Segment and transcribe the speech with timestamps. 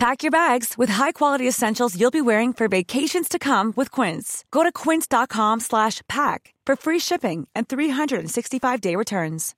[0.00, 4.44] Pack your bags with high-quality essentials you'll be wearing for vacations to come with Quince.
[4.50, 9.54] Go to quince.com slash pack for free shipping and 365-day returns.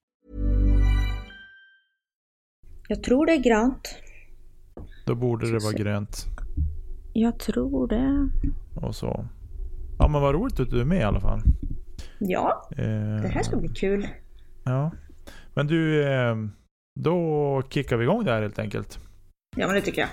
[2.89, 3.95] Jag tror det är grönt.
[5.07, 6.27] Då borde det vara grönt.
[7.13, 8.31] Jag tror det.
[8.87, 9.27] Och så.
[9.99, 11.41] Ja men vad roligt att du är med i alla fall.
[12.19, 14.09] Ja, Eh, det här ska bli kul.
[14.65, 14.91] Ja.
[15.55, 16.37] Men du, eh,
[17.01, 18.99] då kickar vi igång det här helt enkelt.
[19.57, 20.09] Ja, men det tycker jag.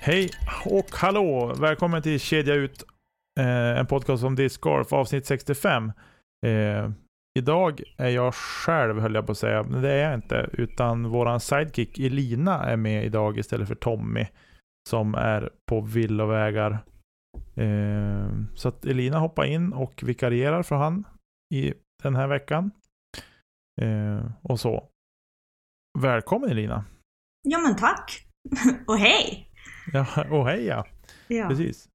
[0.00, 0.30] Hej
[0.64, 1.54] och hallå!
[1.60, 2.84] Välkommen till Kedja Ut,
[3.40, 5.92] eh, en podcast om discgolf, avsnitt 65.
[7.40, 11.08] Idag är jag själv, höll jag på att säga, men det är jag inte, utan
[11.08, 14.26] våran sidekick Elina är med idag istället för Tommy,
[14.88, 16.78] som är på villovägar.
[17.54, 21.04] Eh, så att Elina hoppar in och vikarierar för han
[21.54, 22.70] i den här veckan.
[23.80, 24.88] Eh, och så.
[25.98, 26.84] Välkommen Elina!
[27.48, 28.26] Ja, men tack.
[28.86, 29.50] Och hej!
[29.92, 30.86] Ja, och hej ja!
[31.28, 31.48] Ja.
[31.48, 31.88] Precis.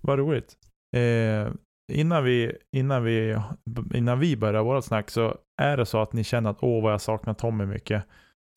[0.00, 0.56] Vad roligt.
[0.96, 1.52] Eh,
[1.92, 3.40] innan, vi, innan, vi,
[3.94, 6.92] innan vi börjar vårt snack så är det så att ni känner att åh vad
[6.92, 8.04] jag saknar Tommy mycket.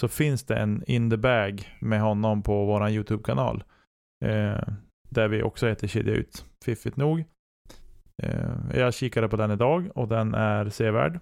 [0.01, 3.63] Så finns det en in the bag med honom på vår YouTube-kanal.
[4.25, 4.67] Eh,
[5.09, 6.45] där vi också heter Kedja Ut.
[6.65, 7.23] Fiffigt nog.
[8.23, 11.19] Eh, jag kikade på den idag och den är sevärd.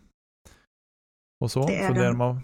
[1.43, 2.41] Och så funderar man,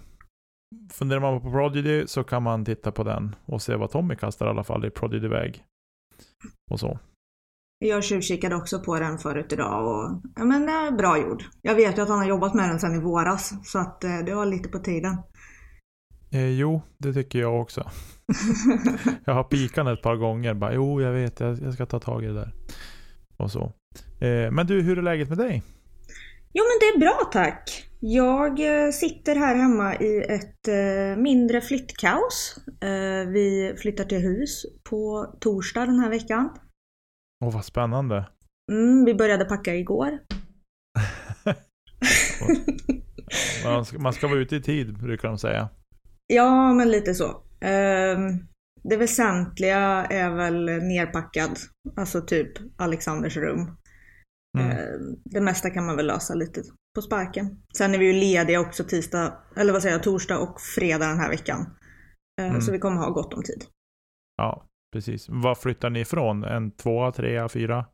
[0.91, 4.45] funderar man på Prodigy så kan man titta på den och se vad Tommy kastar
[4.45, 5.63] i alla fall i Prodigy-väg.
[6.71, 6.99] Och så.
[7.87, 11.43] Jag tjuvkikade också på den förut idag och ja, men eh, bra gjord.
[11.61, 14.17] Jag vet ju att han har jobbat med den sedan i våras så att eh,
[14.25, 15.17] det var lite på tiden.
[16.31, 17.89] Eh, jo, det tycker jag också.
[19.25, 20.53] jag har pikat ett par gånger.
[20.53, 22.53] Bara, jo, jag vet, jag, jag ska ta tag i det där.
[23.37, 23.63] Och så.
[24.21, 25.63] Eh, men du, hur är läget med dig?
[26.53, 27.89] Jo men det är bra tack.
[27.99, 30.67] Jag eh, sitter här hemma i ett
[31.17, 32.55] mindre flyttkaos.
[33.27, 36.49] Vi flyttar till hus på torsdag den här veckan.
[37.45, 38.29] Åh, vad spännande.
[38.71, 40.19] Mm, vi började packa igår.
[43.65, 45.69] Man ska, man ska vara ute i tid, brukar de säga.
[46.27, 47.43] Ja, men lite så.
[47.61, 48.47] Ehm,
[48.83, 51.59] det väsentliga är väl nerpackad.
[51.95, 53.77] Alltså typ Alexanders rum.
[54.57, 54.71] Mm.
[54.71, 56.61] Ehm, det mesta kan man väl lösa lite
[56.95, 57.61] på sparken.
[57.77, 61.19] Sen är vi ju lediga också tisdag, eller vad säger jag, torsdag och fredag den
[61.19, 61.61] här veckan.
[62.41, 62.61] Ehm, Mm.
[62.61, 63.65] Så vi kommer ha gott om tid.
[64.37, 65.25] Ja, precis.
[65.29, 66.43] Vad flyttar ni ifrån?
[66.43, 67.85] En tvåa, trea, fyra?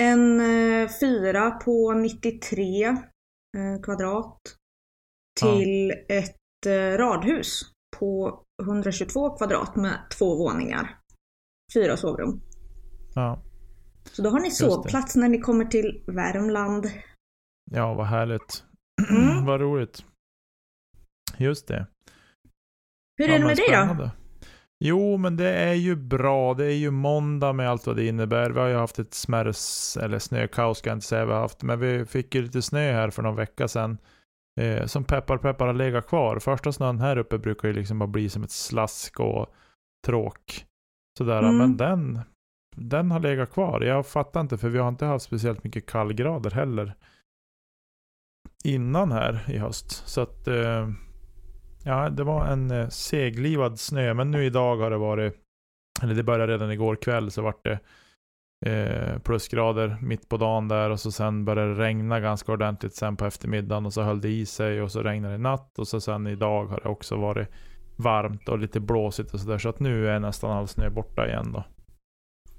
[0.00, 2.96] En eh, fyra på 93 eh,
[3.82, 4.40] kvadrat.
[5.40, 7.62] Till ett eh, radhus
[7.98, 10.98] på 122 kvadrat med två våningar.
[11.74, 12.40] Fyra sovrum.
[13.14, 13.42] Ja.
[14.04, 14.54] Så då har ni det.
[14.54, 16.86] sovplats när ni kommer till Värmland.
[17.70, 18.64] Ja, vad härligt.
[19.10, 19.44] Mm.
[19.46, 20.04] vad roligt.
[21.38, 21.86] Just det.
[23.16, 24.10] Hur Ja, är det men med dig då?
[24.84, 26.54] Jo, men det är ju bra.
[26.54, 28.50] Det är ju måndag med allt vad det innebär.
[28.50, 29.52] Vi har ju haft ett smärre,
[30.04, 32.92] eller snökaos ska jag inte säga vi har haft, men vi fick ju lite snö
[32.92, 33.98] här för någon vecka sedan.
[34.60, 36.38] Eh, som peppar peppar har legat kvar.
[36.38, 39.46] Första snön här uppe brukar ju liksom bara bli som ett slask och
[40.06, 40.66] tråk.
[41.18, 41.56] Sådär, Mm.
[41.58, 42.20] men den,
[42.76, 43.80] den har legat kvar.
[43.80, 46.94] Jag fattar inte, för vi har inte haft speciellt mycket kallgrader heller.
[48.64, 49.90] Innan här i höst.
[50.08, 50.88] Så att eh,
[51.84, 55.34] Ja, det var en eh, seglivad snö, men nu idag har det varit,
[56.02, 57.78] eller det började redan igår kväll så vart det
[58.66, 63.16] eh, plusgrader mitt på dagen där och så sen började det regna ganska ordentligt sen
[63.16, 65.88] på eftermiddagen och så höll det i sig och så regnade det i natt och
[65.88, 67.48] så sen idag har det också varit
[67.96, 71.52] varmt och lite blåsigt och sådär så att nu är nästan all snö borta igen
[71.52, 71.64] då.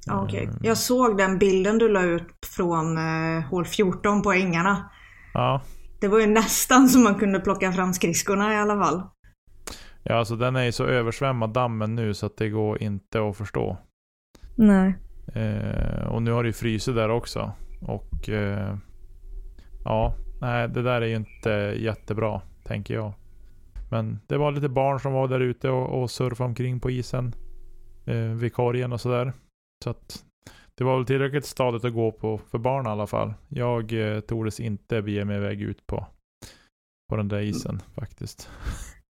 [0.06, 0.44] Ja, okej.
[0.44, 0.58] Mm.
[0.62, 4.90] Jag såg den bilden du la ut från eh, hål 14 på ängarna.
[5.34, 5.62] Ja,
[6.02, 9.02] Det var ju nästan så man kunde plocka fram skridskorna i alla fall.
[10.04, 13.38] ja alltså den är ju så översvämmad dammen nu så att det går inte att
[13.38, 13.78] förstå.
[14.56, 14.96] Nej.
[15.34, 17.52] Eh, och nu har det ju frysit där också.
[17.82, 18.78] Och eh,
[19.84, 23.14] ja, nej det där är ju inte jättebra, tänker jag.
[23.92, 27.36] Men det var lite barn som var där ute och, och surfade omkring på isen.
[28.06, 29.34] Eh, vikarien och sådär.
[29.84, 30.24] Så att
[30.78, 33.34] det var väl tillräckligt stadigt att gå på för barn i alla fall.
[33.50, 36.08] Jag eh, tordes inte bege mig iväg ut på,
[37.10, 38.50] på den där isen faktiskt.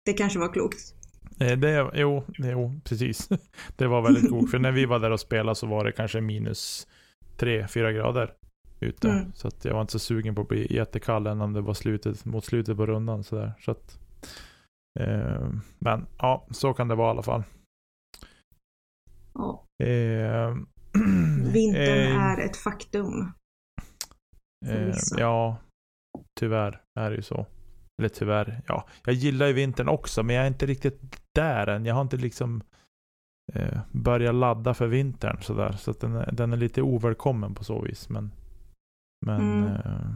[0.05, 0.94] Det kanske var klokt.
[1.40, 3.28] Eh, det, jo, jo, precis.
[3.76, 4.50] Det var väldigt klokt.
[4.50, 6.87] För när vi var där och spelade så var det kanske minus
[7.38, 8.34] 3-4 grader
[8.81, 9.08] ute.
[9.08, 9.32] Mm.
[9.34, 12.25] Så jag var inte så sugen på att bli jättekall än om det var slutet,
[12.25, 13.25] mot slutet på rundan.
[13.25, 13.52] Så där.
[13.61, 13.99] Så att,
[15.00, 17.43] eh, men ja, så kan det vara i alla fall.
[19.34, 19.64] Ja.
[19.84, 20.56] Eh,
[21.53, 23.33] Vintern eh, är ett faktum.
[24.67, 25.59] Eh, ja,
[26.41, 27.47] tyvärr är det ju så.
[28.00, 28.89] Eller tyvärr, ja.
[29.05, 31.00] Jag gillar ju vintern också, men jag är inte riktigt
[31.35, 31.85] där än.
[31.85, 32.62] Jag har inte liksom
[33.55, 35.73] eh, börjat ladda för vintern sådär.
[35.73, 38.09] Så att den, är, den är lite ovälkommen på så vis.
[38.09, 38.33] Men,
[39.27, 39.65] men Mm.
[39.75, 40.11] eh,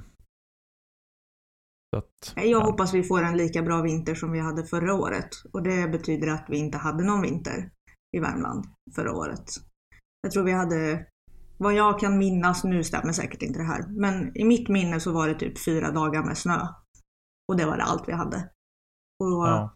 [1.96, 2.64] att, Jag ja.
[2.64, 5.28] hoppas vi får en lika bra vinter som vi hade förra året.
[5.52, 7.70] Och det betyder att vi inte hade någon vinter
[8.16, 8.64] i Värmland
[8.94, 9.44] förra året.
[10.22, 11.06] Jag tror vi hade,
[11.58, 15.12] vad jag kan minnas, nu stämmer säkert inte det här, men i mitt minne så
[15.12, 16.60] var det typ fyra dagar med snö.
[17.48, 18.36] Och det var det allt vi hade.
[19.20, 19.74] Och Ja,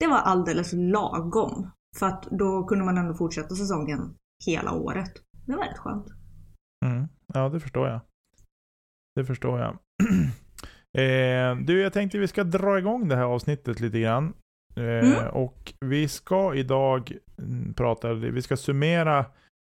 [0.00, 1.70] det var alldeles lagom.
[1.98, 4.14] För att då kunde man ändå fortsätta säsongen
[4.46, 5.12] hela året.
[5.46, 6.06] Det var rätt skönt.
[6.86, 8.00] mm, ja, det förstår jag.
[9.14, 9.78] Det förstår jag.
[10.98, 14.34] eh, du, jag tänkte vi ska dra igång det här avsnittet lite grann.
[14.76, 15.28] Eh, Mm.
[15.32, 19.26] Och vi ska idag mm, prata, vi ska summera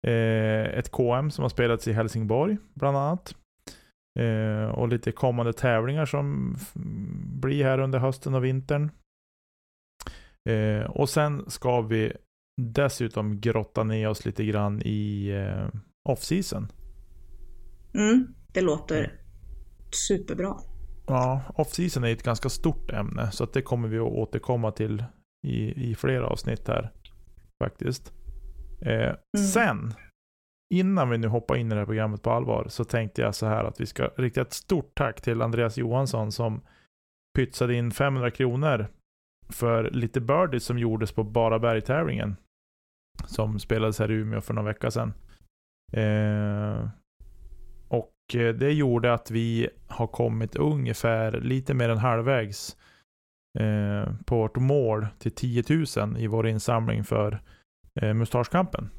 [0.03, 3.35] ett KM som har spelats i Helsingborg bland annat.
[4.19, 6.55] Eh, och lite kommande tävlingar som
[7.41, 8.91] blir här under hösten och vintern.
[10.49, 12.13] Eh, och sen ska vi
[12.61, 16.67] dessutom grotta ner oss lite grann i eh, off-season.
[17.93, 19.19] Mm, det låter
[20.07, 20.57] superbra.
[21.07, 25.03] Ja, off-season är ett ganska stort ämne, så att det kommer vi att återkomma till
[25.47, 26.91] i, i flera avsnitt här.
[27.63, 28.13] Faktiskt.
[28.81, 29.93] Eh, Sen,
[30.73, 33.45] innan vi nu hoppar in i det här programmet på allvar, så tänkte jag så
[33.45, 36.61] här att vi ska rikta ett stort tack till Andreas Johansson som
[37.37, 38.87] pytsade in 500 kronor
[39.49, 42.35] för lite birdies som gjordes på Bara Berg-tävlingen.
[43.25, 45.13] Som spelades här i Umeå för några veckor sedan.
[45.93, 46.89] Eh,
[47.87, 52.77] och eh, det gjorde att vi har kommit ungefär lite mer än halvvägs
[53.59, 55.63] eh, på vårt mål till 10
[55.97, 57.41] 000 i vår insamling för
[58.01, 58.89] eh, Mustaschkampen.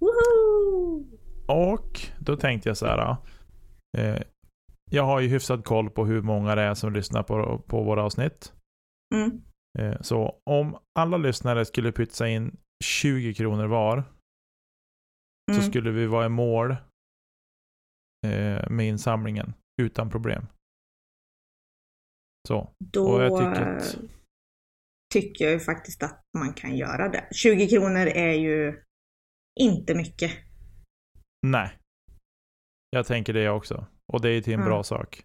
[0.00, 1.04] Woho!
[1.48, 3.16] Och då tänkte jag så här.
[3.98, 4.22] Eh,
[4.90, 8.02] jag har ju hyfsad koll på hur många det är som lyssnar på, på våra
[8.02, 8.52] avsnitt.
[9.14, 9.42] Mm.
[9.78, 14.04] Eh, så om alla lyssnare skulle pytsa in 20 kronor var
[15.52, 15.70] så Mm.
[15.70, 16.70] skulle vi vara i mål
[18.26, 20.46] eh, med insamlingen utan problem.
[22.48, 22.72] Så.
[22.92, 23.98] Då Och jag tycker att-
[25.12, 27.28] tycker jag ju faktiskt att man kan göra det.
[27.34, 28.82] 20 kronor är ju
[29.60, 30.30] inte mycket.
[31.46, 31.70] Nej.
[32.90, 33.86] Jag tänker det också.
[34.12, 34.68] Och det är till en Mm.
[34.70, 35.22] bra sak.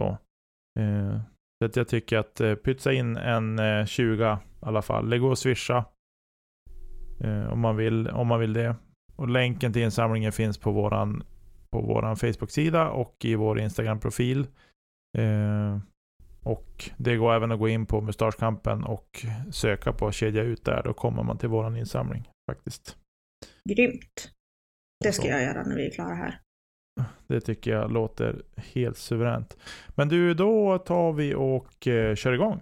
[0.00, 0.06] Så.
[0.80, 1.20] Eh,
[1.58, 5.10] så att jag tycker att eh, pytsa in en eh, 20 i alla fall.
[5.10, 5.84] Det går att swisha.
[7.20, 8.76] Eh, om, man vill, om man vill det.
[9.16, 11.22] Och länken till insamlingen finns på våran,
[11.70, 14.46] på våran Facebook-sida och i vår Instagram-profil.
[16.46, 20.82] Och det går även att gå in på Mustaschkampen och söka på kedja ut där.
[20.84, 22.96] Då kommer man till våran insamling faktiskt.
[23.68, 24.30] Grymt.
[25.04, 26.40] Det ska jag göra när vi är klara här.
[27.26, 29.56] Det tycker jag låter helt suveränt.
[29.88, 32.60] Men du, då tar vi och eh, kör igång.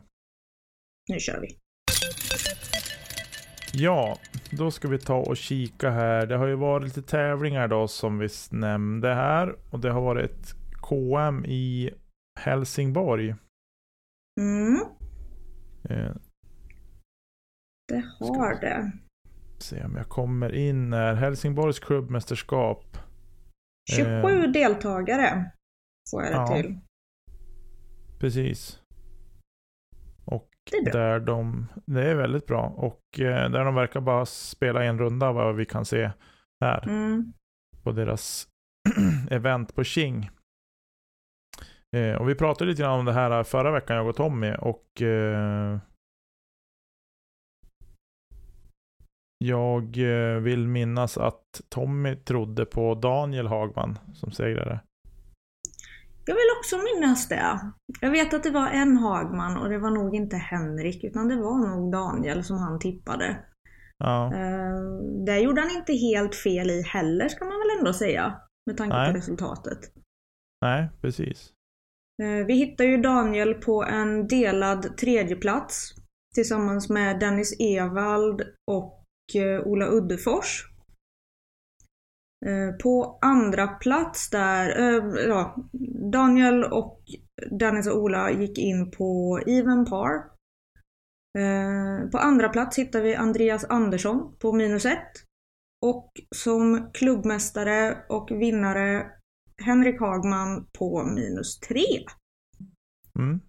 [1.11, 1.49] Nu kör vi.
[3.73, 4.18] Ja,
[4.50, 6.26] då ska vi ta och kika här.
[6.26, 9.56] Det har ju varit lite tävlingar då som vi nämnde här.
[9.70, 11.90] Och det har varit ett KM i
[12.40, 13.35] Helsingborg.
[14.40, 14.80] Mm,
[15.90, 16.14] Eh,
[17.88, 18.92] det har det.
[19.58, 21.14] se om jag kommer in här.
[21.14, 22.98] Helsingborgs klubbmästerskap.
[23.90, 25.50] 27 deltagare
[26.10, 26.46] får jag det ja.
[26.46, 26.78] till.
[28.20, 28.80] Precis.
[30.24, 32.66] Och Det där de, det är väldigt bra.
[32.66, 36.10] Och eh, där de verkar bara spela en runda vad vi kan se
[36.60, 36.88] här.
[36.88, 37.32] Mm.
[37.82, 38.48] på deras
[39.30, 40.30] event på King.
[41.94, 44.54] Eh, och vi pratade lite grann om det här förra veckan, jag och Tommy.
[44.54, 45.78] Och eh,
[49.38, 54.80] jag eh, vill minnas att Tommy trodde på Daniel Hagman som segrare.
[56.26, 57.60] Jag vill också minnas det.
[58.00, 61.36] Jag vet att det var en Hagman och det var nog inte Henrik utan det
[61.36, 63.44] var nog Daniel som han tippade.
[63.98, 68.40] Ja, Uh, där gjorde han inte helt fel i heller ska man väl ändå säga.
[68.66, 69.12] Med tanke Nej.
[69.12, 69.78] på resultatet.
[70.62, 71.53] nej, precis.
[72.23, 75.94] Eh, vi hittar ju Daniel på en delad tredjeplats
[76.35, 79.04] tillsammans med Dennis Evald och
[79.35, 80.64] eh, Ola Uddefors.
[82.47, 84.68] Eh, på andra plats där,
[85.28, 85.56] ja,
[86.12, 87.02] Daniel och
[87.50, 90.35] Dennis och Ola gick in på even par.
[92.12, 95.12] På andra plats hittar vi Andreas Andersson på minus ett.
[95.87, 99.11] Och som klubbmästare och vinnare
[99.62, 102.04] Henrik Hagman på minus tre.
[103.18, 103.40] Mm.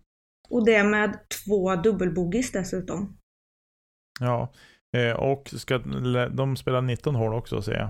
[0.49, 3.17] Och det med två dubbelbogis dessutom.
[4.19, 4.53] Ja,
[4.97, 5.77] eh, och ska,
[6.27, 7.89] de spelar 19 hål också ser jag.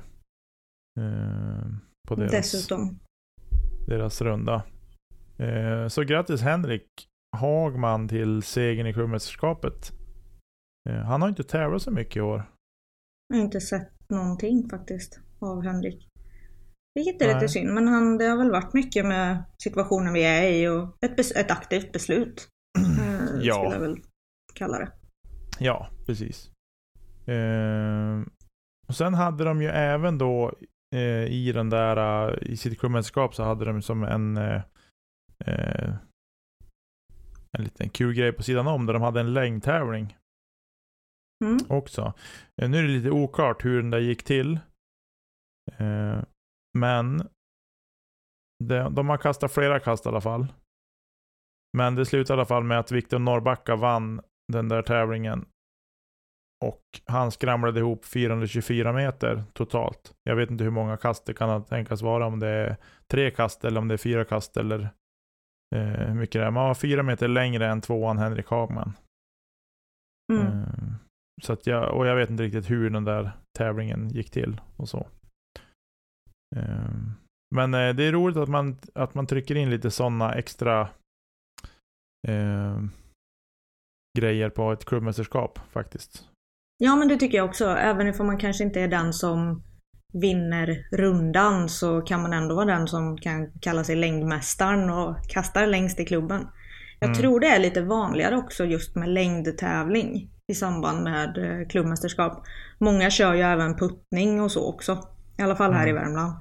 [0.99, 1.65] Eh,
[2.07, 2.99] på deras, Dessutom.
[3.87, 4.63] deras runda.
[5.37, 7.07] Eh, så grattis Henrik
[7.37, 9.91] Hagman till segern i klubbmästerskapet.
[10.89, 12.51] Eh, han har inte tävlat så mycket i år.
[13.27, 16.07] Jag har inte sett någonting faktiskt av Henrik.
[16.95, 17.35] Vilket är Nej.
[17.35, 20.97] lite synd, men han, det har väl varit mycket med situationen vi är i och
[21.05, 22.47] ett, bes- ett aktivt beslut.
[23.01, 23.53] Eh, Ja.
[23.55, 23.97] Skulle jag väl
[24.53, 24.91] kalla det.
[25.59, 26.51] Ja, precis.
[27.27, 28.21] Eh,
[28.87, 30.53] och sen hade de ju även då
[30.95, 34.61] eh, i den där, eh, i sitt klubbmästerskap så hade de som en eh,
[35.45, 35.95] eh,
[37.57, 40.17] en liten kul grej på sidan om där de hade en längdtävling
[41.45, 41.57] Mm.
[41.69, 42.13] också.
[42.61, 44.59] Nu är det lite oklart hur den där gick till.
[46.79, 47.27] Men
[48.63, 50.47] det, de har kastat flera kast i alla fall.
[51.77, 54.21] Men det slutade i alla fall med att Viktor Norrbacka vann
[54.53, 55.45] den där tävlingen.
[56.65, 60.13] Och han skramlade ihop 424 meter totalt.
[60.23, 62.25] Jag vet inte hur många kast det kan tänkas vara.
[62.25, 62.77] Om det är
[63.11, 64.79] tre kast eller om det är fyra kast eller
[65.75, 66.51] eh, hur mycket det är.
[66.51, 68.93] Man var fyra meter längre än tvåan Henrik Hagman.
[70.33, 70.47] Mm.
[70.47, 70.67] Eh,
[71.41, 74.89] Så att jag, och jag vet inte riktigt hur den där tävlingen gick till och
[74.89, 75.07] så.
[76.55, 76.89] Eh,
[77.55, 80.81] Men eh, det är roligt att man, att man trycker in lite sådana extra
[82.27, 82.79] eh,
[84.17, 86.23] grejer på ett klubbmästerskap faktiskt.
[86.83, 87.65] Ja men det tycker jag också.
[87.65, 89.63] Även om man kanske inte är den som
[90.13, 95.67] vinner rundan så kan man ändå vara den som kan kalla sig längdmästaren och kastar
[95.67, 96.47] längst i klubben.
[96.99, 97.17] Jag Mm.
[97.21, 102.43] tror det är lite vanligare också just med längdtävling i samband med eh, klubbmästerskap.
[102.79, 104.99] Många kör ju även puttning och så också.
[105.37, 105.95] I alla fall här Mm.
[105.95, 106.33] i Värmland.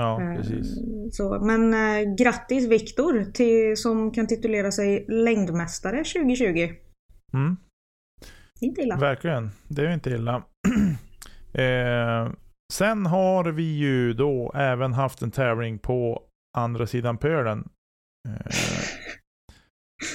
[0.00, 0.78] Ja, Eh, precis.
[1.10, 6.68] Så, men eh, grattis Viktor till, som kan titulera sig längdmästare 2020.
[7.32, 7.56] Mm.
[8.60, 8.96] Inte illa.
[8.96, 10.34] Verkligen, det är inte illa.
[11.52, 12.32] eh,
[12.72, 16.22] sen har vi ju då även haft en tävling på
[16.58, 17.68] andra sidan pölen.
[18.28, 18.52] Eh,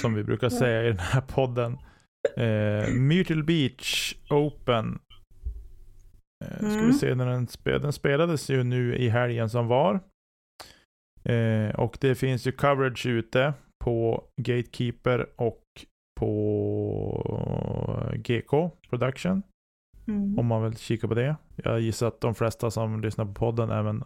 [0.02, 1.78] som vi brukar säga i den här podden.
[2.38, 5.00] Eh, Myrtle Beach Open.
[6.46, 6.94] Eh, ska vi Mm.
[6.94, 7.84] se när den spelades.
[7.84, 10.00] Den spelades ju nu i helgen som var.
[11.24, 15.64] Eh, och det finns ju coverage ute på Gatekeeper och
[16.20, 19.44] på GK Production.
[20.08, 20.40] Mm.
[20.40, 21.36] Om man vill kika på det.
[21.56, 24.04] Jag gissar att de flesta som lyssnar på podden även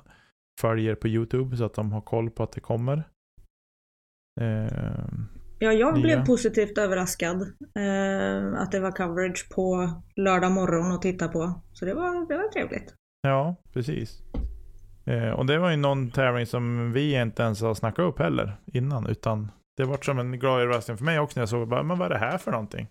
[0.61, 3.03] följer på YouTube så att de har koll på att det kommer.
[4.41, 5.07] Eh,
[5.59, 6.01] Ja, jag Nya.
[6.03, 7.41] blev positivt överraskad
[7.75, 11.61] eh, att det var coverage på lördag morgon att titta på.
[11.73, 12.93] Så det var, det var trevligt.
[13.21, 14.21] ja, precis.
[15.05, 18.57] Eh, och det var ju någon tävling som vi inte ens har snackat upp heller
[18.65, 19.07] innan.
[19.07, 21.97] Utan det var som en glad överraskning för mig också när jag såg bara, men
[21.97, 22.87] vad är det här för någonting?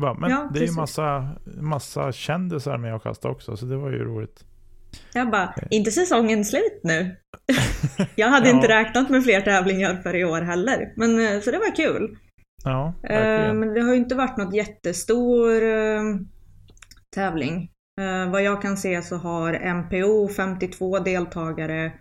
[0.00, 1.28] Bara, men Ja, det är ju massa,
[1.60, 4.44] massa kändisar med att kasta också, så det var ju roligt.
[5.12, 7.16] Jag bara, inte säsongen slut nu?
[8.14, 8.54] jag hade Ja.
[8.56, 10.92] inte räknat med fler tävlingar för i år heller.
[10.96, 12.16] Men, eh, så det var kul.
[12.64, 13.60] Ja, Eh, verkligen.
[13.60, 16.02] men det har ju inte varit något jättestor eh,
[17.16, 17.70] tävling.
[18.00, 21.92] Eh, vad jag kan se så har MPO 52 deltagare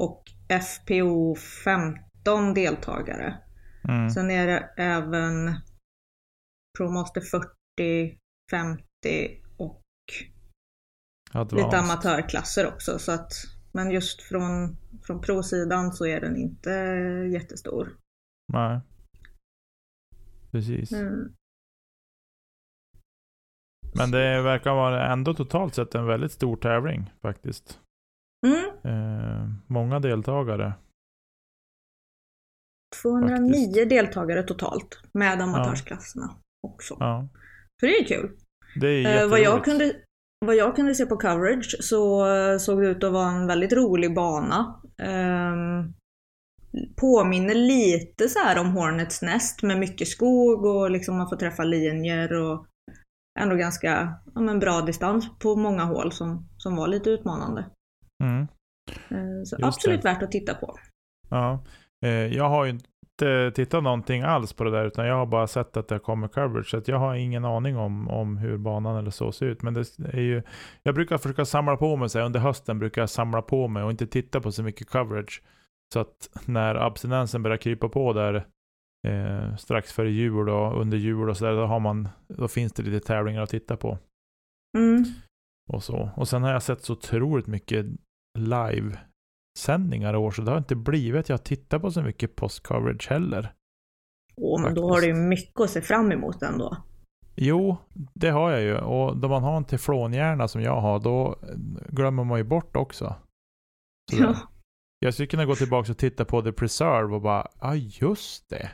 [0.00, 3.34] och FPO 15 deltagare.
[3.88, 4.10] Mm.
[4.10, 5.54] Sen är det även
[6.78, 8.18] ProMaster 40,
[8.50, 8.82] 50
[9.46, 9.47] och
[11.32, 11.66] Advanced.
[11.66, 12.98] lite amatörklasser också.
[12.98, 13.32] Så att,
[13.72, 16.70] men just från, från pro-sidan så är den inte
[17.32, 17.96] jättestor.
[18.52, 18.80] Nej.
[20.50, 20.92] Precis.
[20.92, 21.32] Mm.
[23.94, 27.80] Men det verkar vara ändå totalt sett en väldigt stor tävling faktiskt.
[28.46, 28.64] Mm.
[28.84, 30.74] Eh, många deltagare.
[33.02, 33.90] 209 Faktiskt.
[33.90, 36.96] deltagare totalt med amatörsklasserna också.
[37.00, 37.28] Ja,
[37.80, 38.36] Så det är kul.
[38.80, 39.96] det är Eh, vad, jag kunde,
[40.46, 43.72] vad jag kunde se på coverage så eh, såg det ut att vara en väldigt
[43.72, 44.80] rolig bana.
[45.02, 45.94] Ehm,
[46.96, 51.64] påminner lite så här om Hornets Nest med mycket skog och liksom man får träffa
[51.64, 52.66] linjer och
[53.40, 57.66] ändå ganska ja, men bra distans på många hål som, som var lite utmanande.
[58.24, 58.42] Mm.
[59.10, 60.08] Eh, så Just absolut det.
[60.08, 60.78] värt att titta på.
[61.28, 61.64] Ja.
[62.04, 62.78] Eh, jag har ju
[63.22, 66.28] inte tittat någonting alls på det där, utan jag har bara sett att det kommer
[66.28, 66.70] coverage.
[66.70, 69.62] Så att jag har ingen aning om, om hur banan eller så ser ut.
[69.62, 69.80] Men det
[70.12, 70.42] är ju,
[70.82, 73.82] jag brukar försöka samla på mig, så här, under hösten brukar jag samla på mig
[73.82, 75.42] och inte titta på så mycket coverage.
[75.92, 78.46] Så att när abstinensen börjar krypa på där
[79.08, 82.72] eh, strax före jul och under jul och så där, då, har man, då finns
[82.72, 83.98] det lite tävlingar att titta på.
[84.78, 85.04] Mm.
[85.72, 86.10] Och så.
[86.16, 87.86] Och sen har jag sett så otroligt mycket
[88.38, 88.98] live
[89.58, 93.08] sändningar i år, så det har inte blivit att jag tittar på så mycket post-coverage
[93.08, 93.52] heller.
[94.36, 96.76] Åh, men då har du ju mycket att se fram emot ändå.
[97.36, 97.76] Jo,
[98.14, 98.78] det har jag ju.
[98.78, 101.36] Och då man har en teflonhjärna som jag har, då
[101.88, 103.14] glömmer man ju bort också.
[104.10, 104.24] Sådär.
[104.24, 104.36] Ja.
[104.98, 108.48] Jag skulle kunna gå tillbaka och titta på The Preserve och bara, ja ah, just
[108.48, 108.70] det.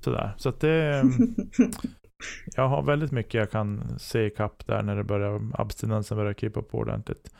[0.00, 0.34] Sådär.
[0.36, 1.04] Så att det...
[2.56, 6.32] Jag har väldigt mycket jag kan se i kapp där när det börjar, abstinensen börjar
[6.32, 7.34] krypa på ordentligt.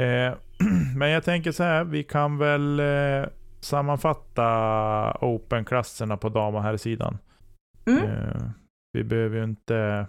[0.00, 0.34] Eh,
[0.96, 3.28] men jag tänker så här, vi kan väl eh,
[3.60, 4.46] sammanfatta
[5.20, 7.18] Open-klasserna på dam och här sidan.
[7.86, 8.04] Mm.
[8.04, 8.42] Eh,
[8.92, 10.06] vi behöver ju inte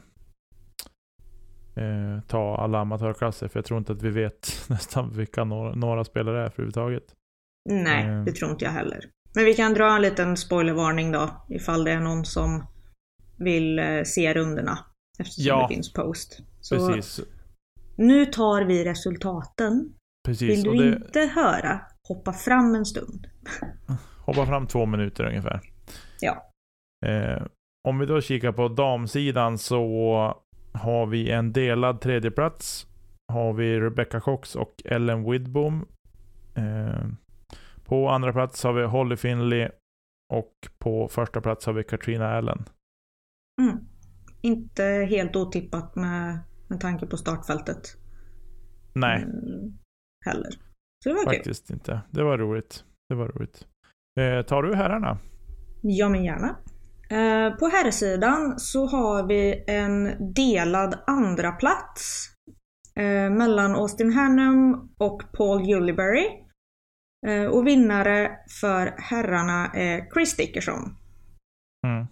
[2.27, 6.37] ta alla amatörklasser, för jag tror inte att vi vet nästan vilka några, några spelare
[6.45, 7.03] är för överhuvudtaget.
[7.69, 9.05] Nej, det tror inte jag heller.
[9.35, 12.65] Men vi kan dra en liten spoilervarning då, ifall det är någon som
[13.37, 14.79] vill se rundorna.
[15.19, 15.61] Eftersom Ja.
[15.61, 16.39] det finns post.
[16.61, 17.25] Så Precis.
[17.95, 19.93] Nu tar vi resultaten.
[20.25, 20.49] Precis.
[20.49, 23.27] Vill du det, inte höra, hoppa fram en stund.
[24.25, 25.61] hoppa fram två minuter ungefär.
[26.19, 26.51] Ja.
[27.05, 27.43] Eh,
[27.87, 29.83] om vi då kikar på damsidan så
[30.73, 32.87] har vi en delad tredjeplats.
[33.33, 35.85] Har vi Rebecca Cox och Ellen Widbom.
[36.55, 37.07] Eh,
[37.85, 39.69] på andra plats har vi Holly Finley.
[40.33, 42.65] Och på första plats har vi Katrina Allen.
[43.61, 43.77] Mm.
[44.41, 47.97] Inte helt otippat med, med tanke på startfältet.
[48.95, 49.77] Nej, Mm,
[50.25, 50.49] heller.
[51.03, 51.33] Så det var kul.
[51.33, 52.01] faktiskt inte.
[52.11, 52.83] Det var roligt.
[53.09, 53.67] Det var roligt.
[54.19, 55.17] Eh, tar du herrarna?
[55.81, 56.49] Ja men gärna.
[57.09, 62.27] Eh, på herrsidan så har vi en delad andra plats
[62.95, 66.27] eh, mellan Austin Hannum och Paul Juliberry.
[67.27, 70.95] Eh, och vinnare för herrarna är Chris Dickerson.
[71.87, 72.07] Mm.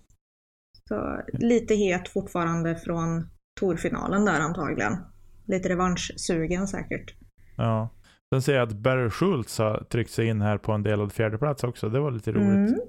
[0.89, 4.97] Så lite het fortfarande från Torfinalen där antagligen.
[5.45, 7.15] Lite revanschsugen säkert.
[7.57, 7.89] Ja.
[8.35, 11.63] Sen ser jag att Barry Schultz har tryckt sig in här på en delad fjärdeplats
[11.63, 11.89] också.
[11.89, 12.79] Det var lite roligt Mm.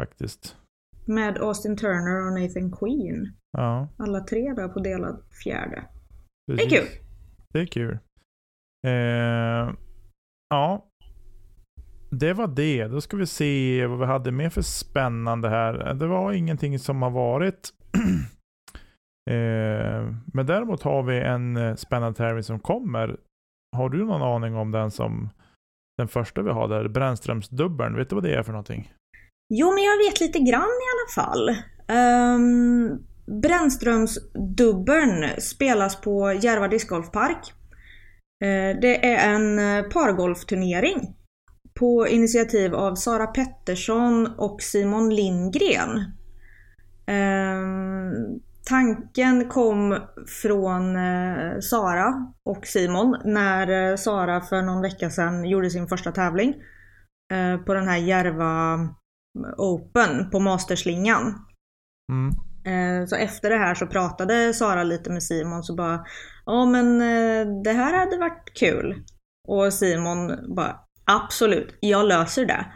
[0.00, 0.56] faktiskt.
[1.06, 3.32] Med Austin Turner och Nathan Queen.
[3.52, 5.84] Ja, Alla tre där på delad fjärde.
[6.50, 6.72] precis.
[6.72, 6.86] kul.
[7.52, 7.98] Det är kul.
[8.86, 9.74] Eh,
[10.50, 10.84] ja.
[12.10, 12.86] Det var det.
[12.88, 15.94] Då ska vi se vad vi hade mer för spännande här.
[15.94, 17.70] Det var ingenting som har varit.
[19.28, 23.16] Eh, men däremot har vi en eh, spännande tävling som kommer.
[23.76, 25.30] Har du någon aning om den som
[25.98, 27.96] den första vi har där, Brännströmsdubbeln.
[27.96, 28.92] Vet du vad det är för någonting?
[29.54, 31.48] Jo, men jag vet lite grann i alla fall.
[31.88, 33.04] Um,
[33.42, 37.52] Brännströmsdubbeln spelas på Järva discgolfpark.
[38.44, 39.56] Uh, det är en
[39.90, 41.14] pargolfturnering
[41.78, 45.98] på initiativ av Sara Pettersson och Simon Lindgren.
[47.06, 49.98] Um, tanken kom
[50.42, 56.12] från eh, Sara och Simon när eh, Sara för någon vecka sedan gjorde sin första
[56.12, 56.54] tävling
[57.32, 58.78] eh, på den här Järva
[59.56, 61.34] Open på Masterslingan.
[62.12, 62.34] Mm.
[63.06, 66.04] Så efter det här så pratade Sara lite med Simon så bara
[66.46, 66.98] Ja men
[67.62, 69.04] det här hade varit kul.
[69.48, 70.76] Och Simon bara
[71.10, 72.66] Absolut, jag löser det.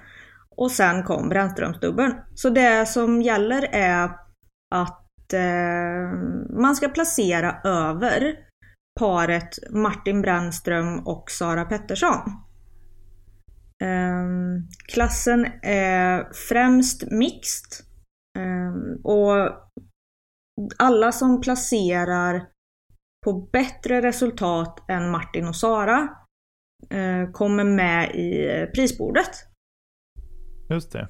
[0.56, 2.14] Och sen kom Brännströmsdubbeln.
[2.34, 4.10] Så det som gäller är
[4.74, 5.01] att
[5.32, 6.12] eh,
[6.60, 8.38] man ska placera över
[9.00, 12.18] paret Martin Brännström och Sara Pettersson.
[13.84, 17.86] Ehm, klassen är främst mixed.
[18.38, 19.50] Ehm, och
[20.78, 22.48] alla som placerar
[23.24, 26.08] på bättre resultat än Martin och Sara
[26.90, 29.30] eh, kommer med i eh, prisbordet.
[30.70, 31.08] Just det.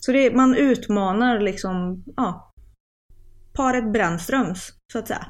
[0.00, 2.51] Så det, man utmanar liksom, ja,
[3.52, 5.26] paret Brännströms, så att säga.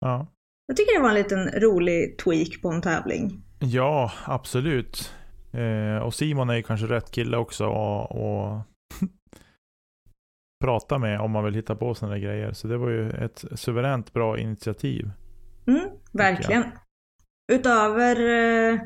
[0.00, 0.26] Ja.
[0.66, 3.42] Jag tycker det var en liten rolig tweak på en tävling.
[3.58, 5.14] Ja, absolut.
[5.52, 8.66] Eh, och Simon är ju kanske rätt kille också att
[10.64, 12.52] prata med om man vill hitta på sådana grejer.
[12.52, 15.10] Så det var ju ett suveränt bra initiativ.
[15.66, 16.64] Mm, verkligen.
[17.52, 18.20] Utöver
[18.72, 18.80] eh,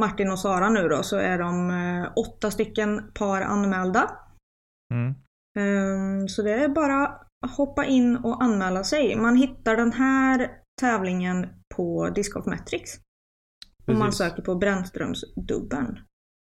[0.00, 4.10] Martin och Sara nu då så är de eh, åtta stycken par anmälda.
[4.94, 5.14] Mm.
[5.58, 9.16] Ehm, Så det är bara hoppa in och anmäla sig.
[9.16, 10.50] Man hittar den här
[10.80, 13.00] tävlingen på Disc Metrics.
[13.86, 15.98] Om man söker på Brännströmsdubben.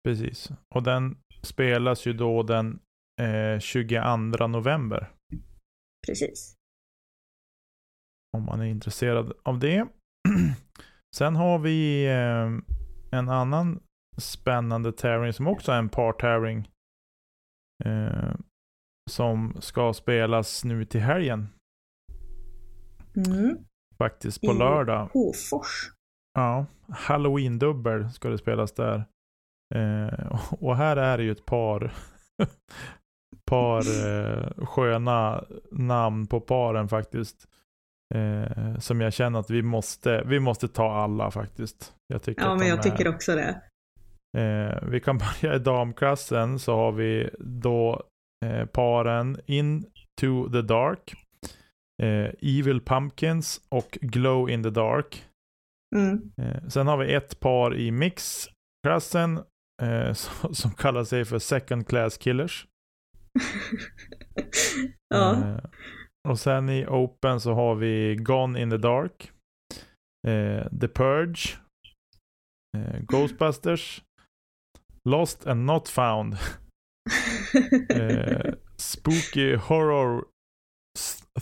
[0.03, 0.49] Precis.
[0.75, 2.79] Och den spelas ju då den
[3.21, 5.11] eh, 22 november.
[6.07, 6.55] Precis.
[8.37, 9.87] Om man är intresserad av det.
[11.15, 12.75] Sen har vi eh,
[13.19, 13.83] en annan
[14.17, 16.69] spännande tävling som också är en partävling.
[17.85, 18.35] Eh,
[19.11, 21.47] som ska spelas nu till helgen.
[23.27, 23.57] Mm.
[23.97, 25.09] Faktiskt på I lördag.
[25.13, 25.91] Hofors.
[26.33, 29.05] Ja, Halloween-dubbel ska det spelas där.
[29.75, 31.93] Eh, och här är det ju ett par,
[33.45, 37.47] par eh, sköna namn på paren faktiskt.
[38.15, 41.93] Eh, som jag känner att vi måste, vi måste ta alla faktiskt.
[42.07, 43.61] Jag tycker Ja, men jag är- tycker också det.
[44.37, 48.03] Eh, vi kan börja i damklassen så har vi då
[48.45, 51.13] eh, paren Into the Dark,
[52.03, 55.25] eh, Evil Pumpkins och Glow in the Dark.
[55.95, 56.31] Mm.
[56.41, 59.39] Eh, sen har vi ett par i mixklassen
[59.81, 62.67] eh, som, som kallar sig för Second Class Killers.
[65.09, 65.33] ja.
[65.33, 65.59] Eh,
[66.29, 69.31] och sen i Open så har vi Gone in the Dark,
[70.27, 71.57] eh, The Purge,
[72.99, 74.03] Ghostbusters,
[75.09, 76.37] Lost and Not Found,
[77.89, 80.23] eh, Spooky Horror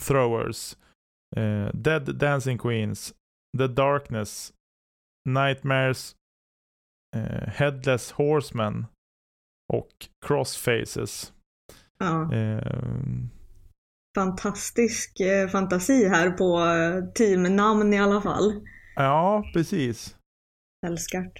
[0.00, 0.76] Throwers,
[1.36, 3.14] eh, Dead Dancing Queens,
[3.58, 4.52] The Darkness,
[5.28, 6.16] Nightmares,
[7.16, 8.86] eh, Headless Horseman
[9.72, 9.90] och
[10.26, 11.32] Crossfaces.
[11.98, 12.34] ja.
[12.34, 12.72] Eh,
[14.16, 18.64] Fantastisk eh, fantasi här på eh, teamnamn i alla fall.
[18.96, 20.16] ja, precis.
[20.86, 21.32] Älskar.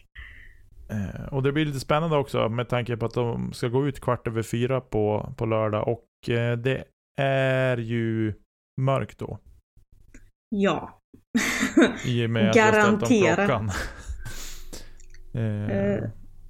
[0.94, 4.00] Eh, och det blir lite spännande också med tanke på att de ska gå ut
[4.00, 6.84] kvart över fyra på, på lördag och eh, det
[7.20, 8.34] är ju
[8.80, 9.38] mörkt då.
[10.48, 11.00] Ja.
[12.06, 13.36] I och med att jag Garanterat.
[13.36, 13.70] klockan.
[15.34, 16.04] eh, Eh,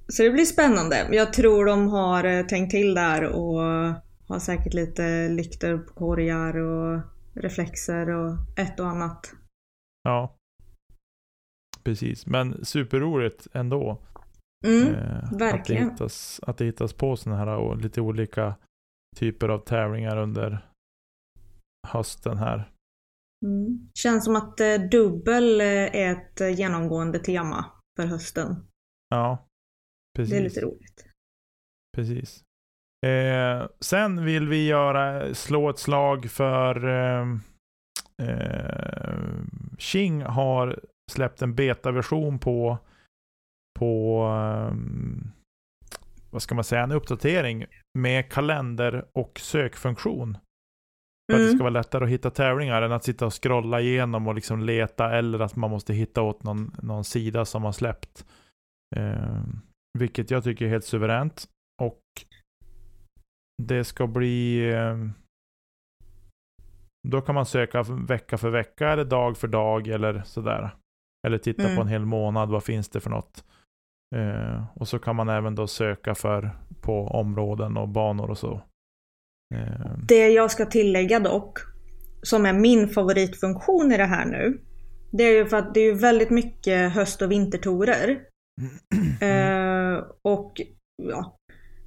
[0.08, 1.08] Så det blir spännande.
[1.12, 3.60] Jag tror de har tänkt till där och
[4.28, 7.00] har säkert lite lyktor på korgar och
[7.34, 9.32] reflexer och ett och annat.
[10.04, 10.36] ja.
[11.84, 13.98] Precis, men superroligt ändå.
[14.64, 18.54] Mm, eh, att, det hittas, att det hittas på sådana här och lite olika
[19.16, 20.66] typer av tävlingar under
[21.86, 22.70] hösten här.
[23.44, 23.90] Mm.
[23.94, 27.64] Känns som att eh, dubbel eh, är ett genomgående tema
[27.96, 28.56] för hösten.
[29.08, 29.46] Ja,
[30.16, 30.32] precis.
[30.32, 31.06] Det är lite roligt.
[31.96, 32.44] Precis.
[33.06, 37.26] Eh, sen vill vi göra, slå ett slag för eh,
[38.22, 39.14] eh,
[39.78, 40.80] Qing har
[41.12, 42.78] släppt en betaversion på
[43.78, 44.76] på eh,
[46.30, 47.64] vad ska man säga, en uppdatering
[47.98, 50.38] med kalender och sökfunktion.
[51.32, 51.54] För att det Mm.
[51.56, 55.16] ska vara lättare att hitta tävlingar än att sitta och scrolla igenom och liksom leta
[55.16, 58.26] eller att man måste hitta åt någon, någon sida som har släppt.
[58.96, 59.42] Eh,
[59.98, 61.48] vilket jag tycker är helt suveränt.
[61.82, 62.00] Och
[63.62, 64.70] det ska bli...
[64.72, 64.96] Eh,
[67.08, 70.70] då kan man söka vecka för vecka eller dag för dag eller sådär.
[71.26, 71.76] Eller titta Mm.
[71.76, 73.44] på en hel månad, vad finns det för något?
[74.14, 78.62] Eh, och så kan man även då söka för på områden och banor och så.
[79.54, 81.58] Eh, Det jag ska tillägga dock,
[82.22, 84.58] som är min favoritfunktion i det här nu,
[85.12, 88.18] det är ju för att det är väldigt mycket höst och vintertorer.
[89.20, 90.60] Eh, och
[91.02, 91.36] ja,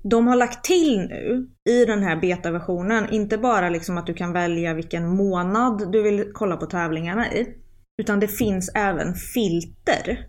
[0.04, 4.34] de har lagt till nu i den här betaversionen, inte bara liksom att du kan
[4.34, 7.48] välja vilken månad du vill kolla på tävlingarna i,
[8.02, 10.28] utan det finns även filter.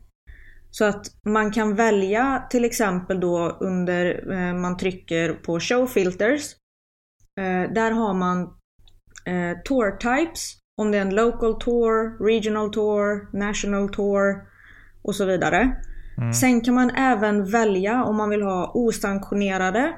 [0.79, 6.43] Så att man kan välja till exempel då under, eh, man trycker på show filters.
[7.41, 8.43] Eh, där har man
[9.27, 14.35] eh, tour types, om det är en local tour, regional tour, national tour
[15.03, 15.77] och så vidare.
[16.19, 16.33] mm.
[16.33, 19.95] Sen kan man även välja om man vill ha osanktionerade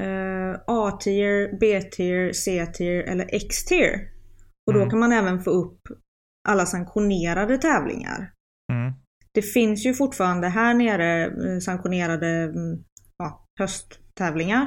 [0.00, 4.00] eh, A-tier, B-tier, C-tier eller X-tier.
[4.66, 4.90] Och då Mm.
[4.90, 5.80] kan man även få upp
[6.48, 8.32] alla sanktionerade tävlingar.
[8.72, 8.92] Mm.
[9.36, 12.84] Det finns ju fortfarande här nere eh, sanktionerade mm,
[13.18, 14.66] ja, hösttävlingar.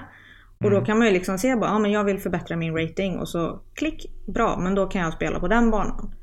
[0.59, 0.79] Och Mm.
[0.79, 3.29] då kan man ju liksom se bara, ja men jag vill förbättra min rating och
[3.29, 6.13] så klick, bra, men då kan jag spela på den banan.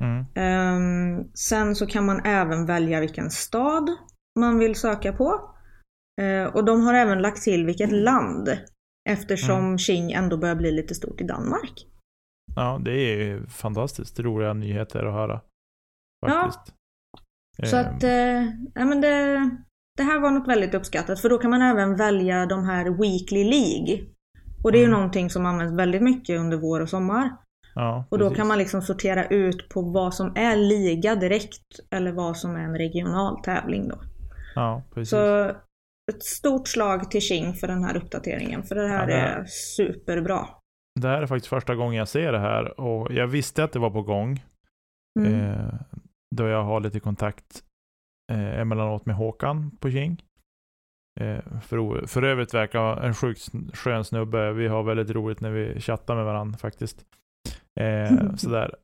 [0.00, 0.24] Mm.
[0.34, 3.90] Ehm, sen så kan man även välja vilken stad
[4.40, 5.40] man vill söka på.
[6.20, 8.48] Eh, och de har även lagt till vilket land.
[9.10, 9.78] Eftersom Mm.
[9.78, 11.86] Qing ändå börjar bli lite stort i Danmark.
[12.56, 15.40] Ja, det är fantastiskt roliga nyheter att höra.
[16.26, 16.52] Ja.
[17.62, 18.42] Så Ehm, att, eh,
[18.74, 19.50] ja, men det,
[19.96, 21.20] det här var något väldigt uppskattat.
[21.20, 24.06] För då kan man även välja de här Weekly League.
[24.64, 24.98] Och det är ju Mm.
[24.98, 27.30] någonting som används väldigt mycket under vår och sommar.
[27.74, 28.36] ja, Och då precis.
[28.38, 32.60] kan man liksom sortera ut på vad som är liga direkt eller vad som är
[32.60, 33.98] en regional tävling då.
[34.54, 35.10] Ja, precis.
[35.10, 35.44] Så
[36.12, 38.62] ett stort slag till King för den här uppdateringen.
[38.62, 39.44] För det här Ja, det- är
[39.76, 40.46] superbra.
[41.00, 43.78] Det här är faktiskt första gången jag ser det här och jag visste att det
[43.78, 44.44] var på gång.
[45.20, 45.34] Mm.
[45.34, 45.74] Eh,
[46.36, 47.64] då jag har lite kontakt
[48.32, 50.22] eh, emellanåt med Håkan på King.
[51.20, 54.52] Eh, för, för övrigt verkar en sjukt skön snubbe.
[54.52, 57.04] Vi har väldigt roligt när vi chattar med varandra faktiskt.
[57.80, 58.74] Eh, sådär.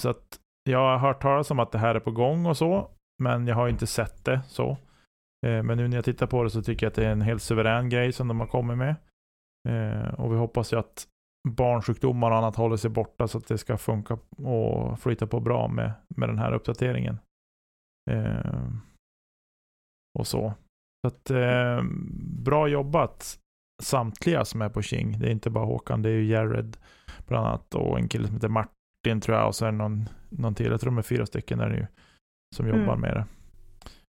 [0.00, 2.90] Så att jag har hört talas om att det här är på gång och så.
[3.22, 4.70] Men jag har inte sett det så.
[5.46, 7.22] Eh, men nu när jag tittar på det så tycker jag att det är en
[7.22, 8.94] helt suverän grej som de har kommit med.
[9.68, 11.06] Eh, och vi hoppas ju att
[11.54, 15.68] barnsjukdomar och annat håller sig borta så att det ska funka och flyta på bra
[15.68, 17.18] med, med den här uppdateringen.
[18.10, 18.68] Eh,
[20.18, 20.54] och så.
[21.02, 21.82] Så att, eh,
[22.44, 23.38] bra jobbat
[23.82, 25.18] samtliga som är på King.
[25.18, 26.76] Det är inte bara Håkan, det är ju Jared
[27.26, 30.66] bland annat och en kille som heter Martin tror jag och sen någon, någon till.
[30.70, 31.86] Jag tror de är fyra stycken där nu
[32.56, 33.00] som jobbar Mm.
[33.00, 33.24] med det.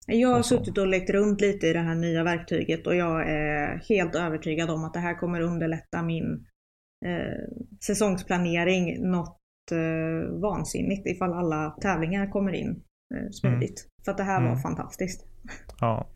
[0.08, 0.58] Jag har så.
[0.58, 4.70] suttit och lekt runt lite i det här nya verktyget och jag är helt övertygad
[4.70, 6.48] om att det här kommer underlätta min
[7.06, 9.40] eh, säsongsplanering något
[9.72, 12.84] eh, vansinnigt ifall alla tävlingar kommer in
[13.16, 13.88] eh, smidigt.
[14.06, 14.62] För att det här var Mm.
[14.62, 15.26] fantastiskt.
[15.80, 16.10] Ja.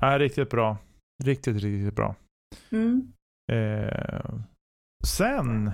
[0.00, 0.78] ja, riktigt bra.
[1.24, 2.16] Riktigt, riktigt bra.
[2.72, 3.12] Mm.
[3.52, 4.34] Eh,
[5.06, 5.70] sen,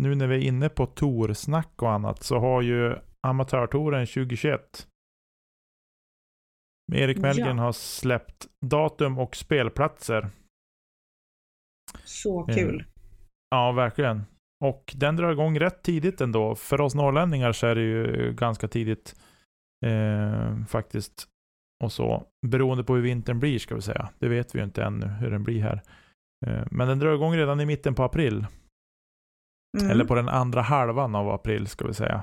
[0.00, 2.96] nu när vi är inne på torsnack och annat, så har ju
[3.26, 4.60] Amatörtouren 2021.
[6.92, 7.62] Erik Mellgren Ja.
[7.64, 10.30] har släppt datum och spelplatser.
[12.04, 12.84] Så Eh, kul.
[13.50, 14.24] Ja, verkligen.
[14.64, 16.54] Och den drar igång rätt tidigt ändå.
[16.54, 19.20] För oss norrlänningar så är det ju ganska tidigt
[19.86, 21.28] eh, faktiskt.
[21.84, 24.08] Och så, beroende på hur vintern blir ska vi säga.
[24.18, 25.82] Det vet vi ju inte ännu hur den blir här.
[26.46, 28.46] Eh, men den drar igång redan i mitten på april.
[29.78, 29.90] Mm.
[29.90, 32.22] Eller på den andra halvan av april ska vi säga.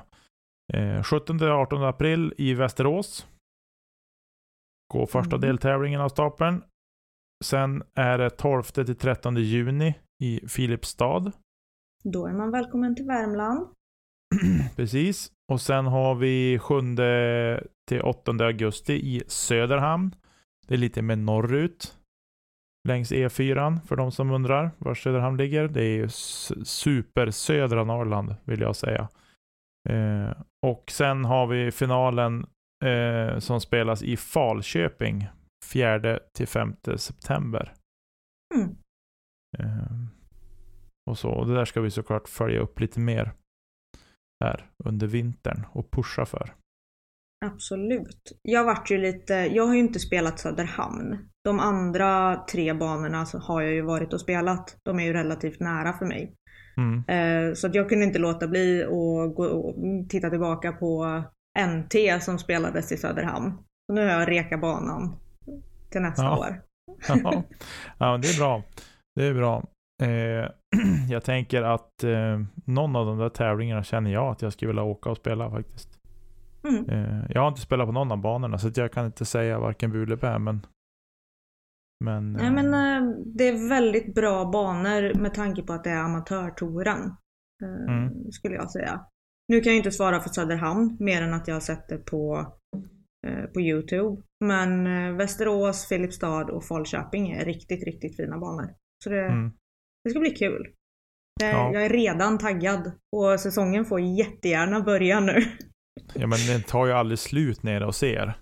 [0.72, 3.26] Eh, 17-18 april i Västerås.
[4.92, 5.40] Går första Mm.
[5.40, 6.62] deltävlingen av stapeln.
[7.44, 11.32] Sen är det 12-13 juni i Filipstad.
[12.04, 13.68] Då är man välkommen till Värmland.
[14.76, 15.32] Precis.
[15.52, 16.80] Och sen har vi 7
[17.88, 20.14] till 8 augusti i Söderhamn.
[20.66, 21.98] Det är lite mer norrut.
[22.88, 25.68] Längs E4 för de som undrar var Söderhamn ligger.
[25.68, 26.08] Det är ju
[26.64, 29.08] supersödra Norrland vill jag säga.
[29.88, 30.30] Eh,
[30.66, 32.46] och sen har vi finalen
[32.84, 35.28] eh, som spelas i Falköping
[35.72, 37.72] 4 till 5 september.
[38.54, 38.76] Mm.
[39.58, 39.96] Eh,
[41.10, 41.30] och så.
[41.30, 43.32] Och det där ska vi såklart följa upp lite mer
[44.44, 46.54] här under vintern och pusha för.
[47.44, 48.32] Absolut.
[48.42, 51.28] Jag vart ju lite, jag har ju inte spelat Söderhamn.
[51.44, 54.76] De andra tre banorna har jag ju varit och spelat.
[54.82, 56.34] De är ju relativt nära för mig.
[56.76, 57.04] Mm.
[57.08, 59.74] Eh, Så att jag kunde inte låta bli att gå och
[60.08, 61.22] titta tillbaka på
[61.58, 63.50] NT som spelades i Söderhamn.
[63.86, 65.16] Så nu har jag reka banan
[65.90, 66.38] till nästa Ja.
[66.38, 66.62] år.
[67.08, 67.42] Ja.
[67.98, 68.62] ja, det är bra.
[69.16, 69.64] Det är bra.
[70.02, 70.50] Eh,
[71.10, 74.82] jag tänker att eh, någon av de där tävlingarna känner jag att jag skulle vilja
[74.82, 75.98] åka och spela faktiskt.
[76.68, 76.88] Mm.
[76.90, 79.58] Eh, jag har inte spelat på någon av banorna så att jag kan inte säga
[79.58, 80.66] varken bu eller bä men
[82.04, 85.90] men, Nej eh, men eh, det är väldigt bra banor med tanke på att det
[85.90, 87.14] är amatörtouren.
[87.62, 88.32] eh, Mm.
[88.32, 89.00] Skulle jag säga.
[89.48, 92.52] Nu kan jag inte svara för Söderhamn mer än att jag har sett det på,
[93.26, 94.22] eh, på Youtube.
[94.44, 98.74] Men eh, Västerås, Filipstad och Falköping är riktigt, riktigt fina banor.
[99.06, 99.52] Så det, mm,
[100.04, 100.62] det ska bli kul.
[101.40, 101.72] Det, Ja.
[101.72, 105.42] Jag är redan taggad och säsongen får jättegärna börja nu.
[106.14, 108.38] ja men den tar ju aldrig slut nere hos er.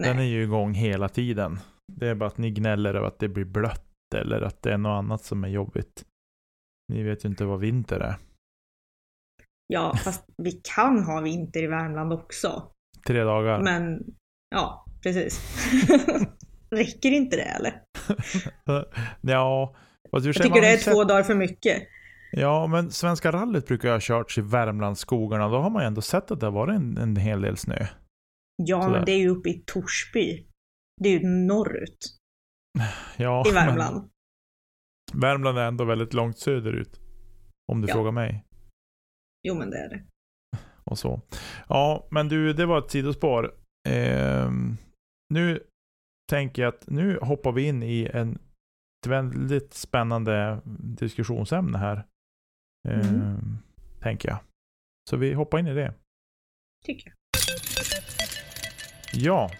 [0.00, 0.30] Den är Nej.
[0.30, 1.58] ju igång hela tiden.
[1.92, 4.78] Det är bara att ni gnäller över att det blir blött eller att det är
[4.78, 6.04] något annat som är jobbigt.
[6.92, 8.16] Ni vet ju inte vad vinter är.
[9.66, 12.72] Ja, fast vi kan ha vinter i Värmland också.
[13.06, 13.62] Tre dagar.
[13.62, 14.04] Men
[14.50, 15.40] ja, precis.
[16.70, 17.82] Räcker inte det eller?
[19.20, 19.74] ja,
[20.10, 21.82] fast Jag tycker det är sett- två dagar för mycket.
[22.32, 25.48] Ja, men Svenska rallyt brukar jag ha körts i Värmlandsskogarna.
[25.48, 27.86] Då har man ju ändå sett att det har varit en, en hel del snö.
[28.56, 28.96] Ja, Sådär.
[28.96, 30.46] men det är ju uppe i Torsby.
[31.02, 31.98] Det är ju norrut
[33.16, 34.10] Ja, i Värmland.
[35.12, 37.00] Men Värmland är ändå väldigt långt söderut.
[37.72, 37.94] Om du Ja.
[37.94, 38.44] frågar mig.
[39.48, 40.04] Jo, men det är det.
[40.84, 41.20] Och så.
[41.68, 43.54] Ja, men du, det var ett sidospår.
[43.88, 44.76] Ehm,
[45.34, 45.60] nu
[46.30, 48.38] tänker jag att nu hoppar vi in i en,
[49.06, 52.06] ett väldigt spännande diskussionsämne här.
[52.88, 53.58] Ehm, Mm.
[54.00, 54.38] Tänker jag.
[55.10, 55.94] Så vi hoppar in i det.
[56.84, 57.16] Tycker jag.
[59.14, 59.50] Ja.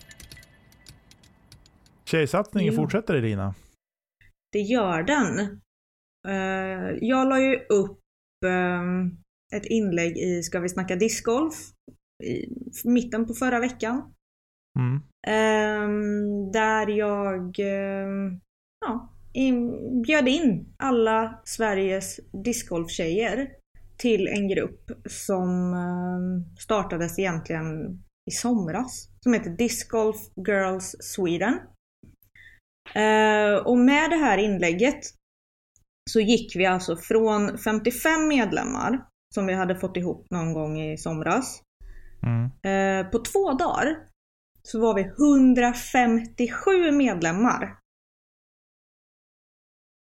[2.04, 2.80] Tjejsatsningen Ja.
[2.80, 3.54] fortsätter Elina.
[4.52, 5.60] Det gör den.
[6.28, 8.00] Eh, jag la ju upp
[8.46, 9.16] ehm,
[9.54, 11.54] ett inlägg i Ska vi snacka discgolf
[12.24, 12.46] i
[12.84, 14.14] mitten på förra veckan.
[14.78, 14.94] Mm.
[15.28, 18.40] Um, där jag um,
[18.86, 23.48] ja, in, bjöd in alla Sveriges discgolftjejer
[23.96, 29.08] till en grupp som um, startades egentligen i somras.
[29.20, 30.16] Som heter Discgolf
[30.48, 31.54] Girls Sweden.
[32.96, 35.00] Uh, och med det här inlägget
[36.10, 40.98] så gick vi alltså från 55 medlemmar som vi hade fått ihop någon gång i
[40.98, 41.62] somras.
[42.22, 42.44] Mm.
[42.44, 43.96] Uh, på två dagar
[44.62, 47.78] så var vi 157 medlemmar.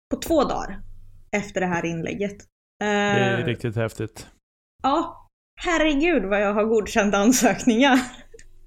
[0.09, 0.81] På två dagar.
[1.31, 2.37] Efter det här inlägget.
[2.79, 4.27] Det är uh, riktigt häftigt.
[4.83, 5.27] Ja.
[5.61, 7.99] Herregud vad jag har godkänt ansökningar.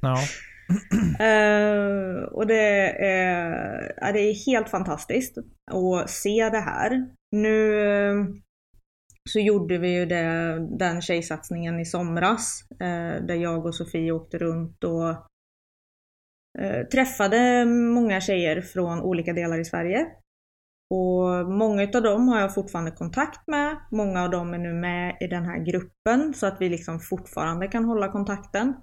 [0.01, 0.19] Ja.
[1.21, 5.39] uh, och det är, ja, det är helt fantastiskt
[5.71, 7.07] att se det här.
[7.37, 7.73] Nu
[9.31, 12.63] så gjorde vi ju det, den tjejsatsningen i somras.
[12.73, 15.29] Uh, där jag och Sofie åkte runt och
[16.59, 20.07] Eh, träffade många tjejer från olika delar i Sverige.
[20.91, 23.77] Och många av dem har jag fortfarande kontakt med.
[23.91, 27.69] Många av dem är nu med i den här gruppen så att vi liksom fortfarande
[27.69, 28.75] kan hålla kontakten.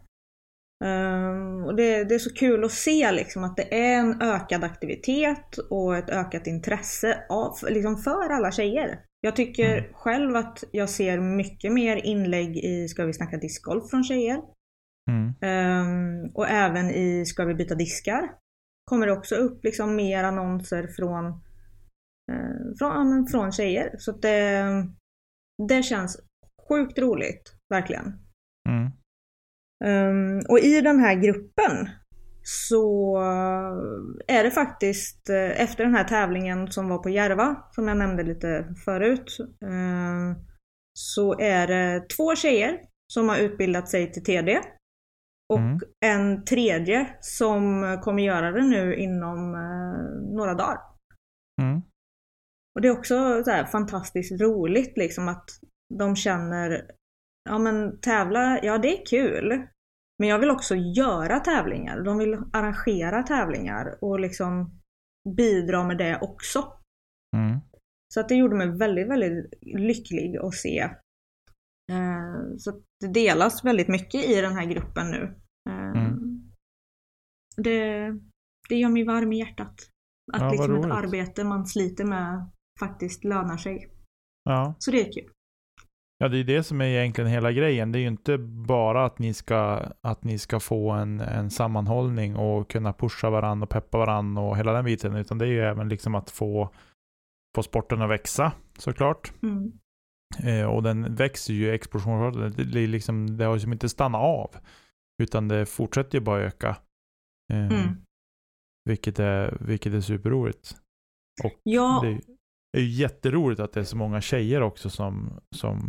[0.85, 4.63] Um, och det, det, är så kul att se liksom att det är en ökad
[4.63, 8.99] aktivitet och ett ökat intresse av, liksom för alla tjejer.
[9.21, 9.93] Jag tycker mm.
[9.93, 14.41] själv att jag ser mycket mer inlägg i Ska vi snacka discgolf från tjejer.
[15.11, 15.27] Mm.
[15.27, 18.31] Um, och även i Ska vi byta diskar?
[18.85, 21.41] Kommer det också upp liksom mer annonser från,
[22.79, 23.95] från, från tjejer.
[23.97, 24.63] Så det,
[25.67, 26.19] det känns
[26.69, 28.19] sjukt roligt, verkligen.
[28.69, 28.91] Mm.
[29.85, 31.89] Um, och i den här gruppen
[32.43, 33.17] så
[34.27, 38.23] är det faktiskt eh, efter den här tävlingen som var på Järva, som jag nämnde
[38.23, 40.37] lite förut, uh,
[40.93, 42.79] så är det två tjejer
[43.13, 44.61] som har utbildat sig till TD
[45.53, 45.79] och mm.
[46.05, 50.77] en tredje som kommer göra det nu inom eh, några dagar.
[51.61, 51.81] Mm.
[52.75, 55.49] Och det är också så fantastiskt roligt liksom att
[55.93, 56.91] de känner,
[57.49, 59.67] ja men tävla, ja det är kul.
[60.19, 62.03] Men jag vill också göra tävlingar.
[62.03, 64.79] De vill arrangera tävlingar och liksom
[65.37, 66.73] bidra med det också.
[67.37, 67.59] Mm.
[68.13, 70.89] Så att det gjorde mig väldigt, väldigt lycklig att se
[71.91, 75.39] Eh, så det delas väldigt mycket i den här gruppen nu.
[75.69, 76.41] Eh, mm.
[77.57, 78.11] Det,
[78.69, 79.89] det gör mig varm i hjärtat.
[80.33, 83.89] Att ja, liksom ett arbete man sliter med faktiskt lönar sig.
[84.43, 84.75] Ja.
[84.79, 85.31] Så det är kul.
[86.17, 87.91] Ja, det är det som är egentligen hela grejen.
[87.91, 92.35] Det är ju inte bara att ni ska, att ni ska få en, en sammanhållning
[92.35, 95.15] och kunna pusha varandra och peppa varandra och hela den biten.
[95.15, 96.69] Utan det är ju även liksom att få,
[97.55, 99.33] få sporten att växa såklart.
[99.43, 99.71] Mm.
[100.43, 102.57] Eh, och den växer ju explosionsartat.
[102.57, 104.55] Det, liksom, det har liksom inte stannat av.
[105.23, 106.77] Utan det fortsätter ju bara öka.
[107.53, 107.95] Eh, mm.
[108.85, 110.77] vilket, är, vilket är superroligt.
[111.43, 111.99] Och ja.
[112.03, 112.21] det
[112.77, 115.79] är ju jätteroligt att det är så många tjejer också som, som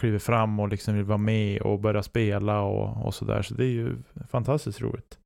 [0.00, 3.42] kliver fram och liksom vill vara med och börja spela och, och sådär.
[3.42, 3.96] Så det är ju
[4.30, 5.18] fantastiskt roligt.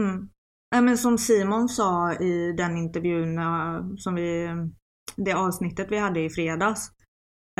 [0.00, 0.28] Mm.
[0.74, 3.40] Ja, men som Simon sa i den intervjun
[3.98, 4.48] som vi,
[5.16, 6.90] det avsnittet vi hade i fredags.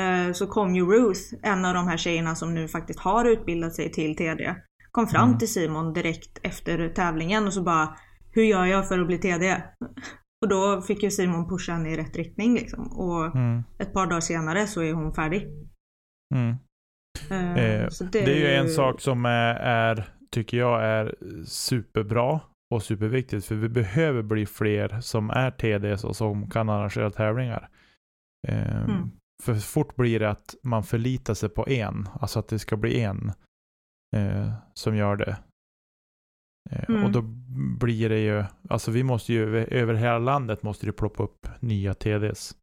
[0.00, 3.74] Eh, så kom ju Ruth, en av de här tjejerna som nu faktiskt har utbildat
[3.74, 4.54] sig till TD,
[4.90, 5.38] kom fram mm.
[5.38, 7.96] till Simon direkt efter tävlingen och så bara
[8.30, 9.62] Hur gör jag för att bli TD?
[10.42, 12.92] Och då fick ju Simon pusha henne i rätt riktning liksom.
[12.92, 13.62] Och mm.
[13.78, 15.48] ett par dagar senare så är hon färdig.
[16.34, 16.56] Mm.
[17.30, 22.40] Uh, eh, det, det, är ju en sak som är, är, tycker jag är superbra
[22.74, 23.46] och superviktigt.
[23.46, 27.68] För vi behöver bli fler som är TDs och som kan arrangera tävlingar.
[28.48, 29.10] Eh, mm.
[29.42, 32.08] För fort blir det att man förlitar sig på en.
[32.20, 33.32] Alltså att det ska bli en
[34.16, 35.36] eh, som gör det.
[36.70, 37.04] Eh, mm.
[37.04, 37.22] Och då
[37.80, 41.94] blir det ju, alltså vi måste ju över hela landet måste det ploppa upp nya
[41.94, 42.56] TDs.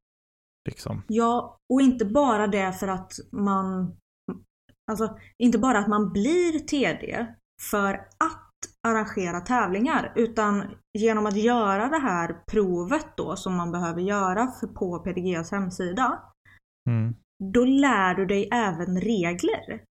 [0.70, 1.04] Liksom.
[1.08, 3.98] Ja, och inte bara det för att man,
[4.92, 7.28] alltså inte bara att man blir TD
[7.72, 8.46] för att
[8.88, 10.64] arrangera tävlingar utan
[10.98, 16.20] genom att göra det här provet då som man behöver göra för, på PDGs hemsida
[16.90, 17.16] Mm.
[17.54, 19.84] Då lär du dig även regler.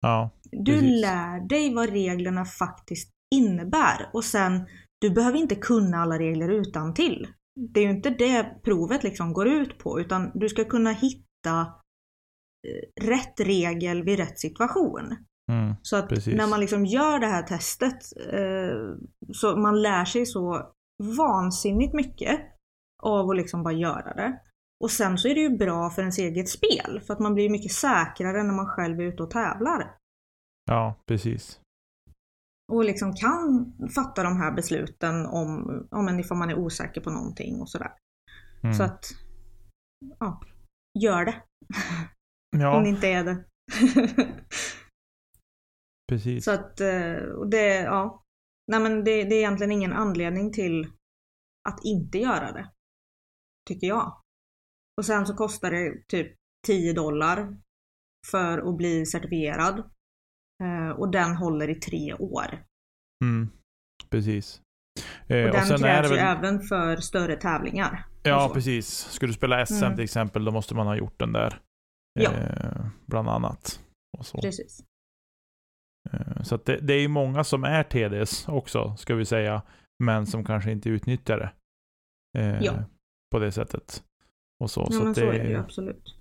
[0.00, 4.66] Ja, du lär dig vad reglerna faktiskt innebär och sen,
[5.00, 7.28] du behöver inte kunna alla regler utan till.
[7.60, 11.60] Det är ju inte det provet liksom går ut på utan du ska kunna hitta
[12.68, 15.16] eh, rätt regel vid rätt situation.
[15.52, 16.34] Mm, så att precis.
[16.34, 17.98] när man liksom gör det här testet
[18.32, 18.96] eh,
[19.32, 20.72] så man lär sig så
[21.18, 22.40] vansinnigt mycket
[23.02, 24.40] av att liksom bara göra det.
[24.84, 27.50] Och sen så är det ju bra för ens eget spel, för att man blir
[27.50, 29.94] mycket säkrare när man själv är ute och tävlar.
[30.64, 31.61] Ja, precis.
[32.72, 37.10] Och liksom kan fatta de här besluten om, om en ifall man är osäker på
[37.10, 37.92] någonting och sådär.
[38.62, 38.74] Mm.
[38.74, 39.04] Så att,
[40.18, 40.40] ja,
[40.98, 41.42] gör det.
[42.56, 43.44] ja, Om ni inte är det.
[46.08, 46.44] precis.
[46.44, 48.22] Så att, eh, och det, ja.
[48.72, 50.92] Nej men det, det är egentligen ingen anledning till
[51.68, 52.70] att inte göra det.
[53.68, 54.22] Tycker jag.
[54.96, 56.36] Och sen så kostar det typ
[56.66, 57.56] 10 dollar
[58.30, 59.90] för att bli certifierad.
[60.62, 62.64] Eh, Och den håller i tre år.
[63.24, 63.48] Mm.
[64.10, 64.62] Precis.
[65.26, 66.36] Eh, Och den sen är krävs det ju väl...
[66.38, 68.06] även för större tävlingar.
[68.22, 68.54] Ja, och så.
[68.54, 68.88] precis.
[68.88, 69.94] Ska du spela SM Mm.
[69.94, 71.60] till exempel, då måste man ha gjort den där.
[72.20, 72.32] Ja.
[72.32, 73.80] Eh, bland annat.
[74.18, 74.84] Och så Precis.
[76.12, 79.62] Eh, så det, det är ju många som är TDs också, ska vi säga.
[80.04, 81.52] Men som kanske inte utnyttjar det.
[82.40, 82.72] Eh, Ja.
[83.30, 84.04] På det sättet.
[84.64, 84.80] Och så.
[84.80, 86.16] Ja så, men att så det, är det ju absolut.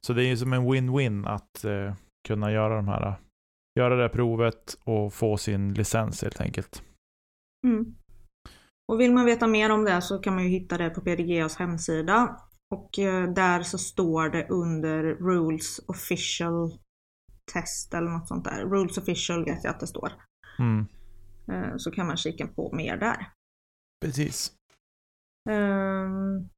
[0.00, 1.94] så det är ju som en win-win att eh,
[2.28, 3.14] kunna göra de här
[3.78, 6.82] göra det provet och få sin licens helt enkelt.
[7.66, 7.94] Mm.
[8.92, 11.56] Och vill man veta mer om det så kan man ju hitta det på PDGAs
[11.56, 12.40] hemsida.
[12.74, 16.78] Och eh, där så står det under Rules Official
[17.52, 18.64] Test eller något sånt där.
[18.64, 20.12] Rules Official vet jag att det står.
[20.58, 20.86] Mm.
[21.52, 23.30] Eh, Så kan man kika på mer där.
[24.04, 24.52] Precis.
[25.50, 26.48] Ehm,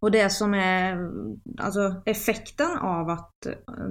[0.00, 1.10] Och det som är
[1.58, 3.32] alltså effekten av att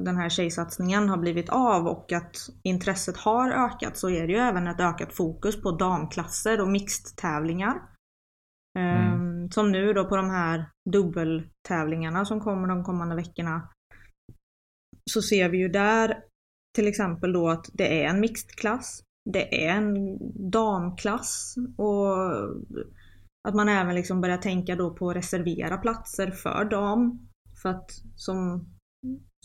[0.05, 4.39] den här tjejsatsningen har blivit av och att intresset har ökat så är det ju
[4.39, 7.81] även ett ökat fokus på damklasser och mixed-tävlingar.
[8.79, 13.69] Ehm, Som nu då på de här dubbeltävlingarna som kommer de kommande veckorna.
[15.11, 16.23] Så ser vi ju där
[16.75, 19.01] till exempel då att det är en mixed-klass.
[19.29, 20.17] Det är en
[20.51, 22.17] damklass och
[23.45, 27.27] att man även liksom börjar tänka då på att reservera platser för dam.
[27.61, 28.65] För att som,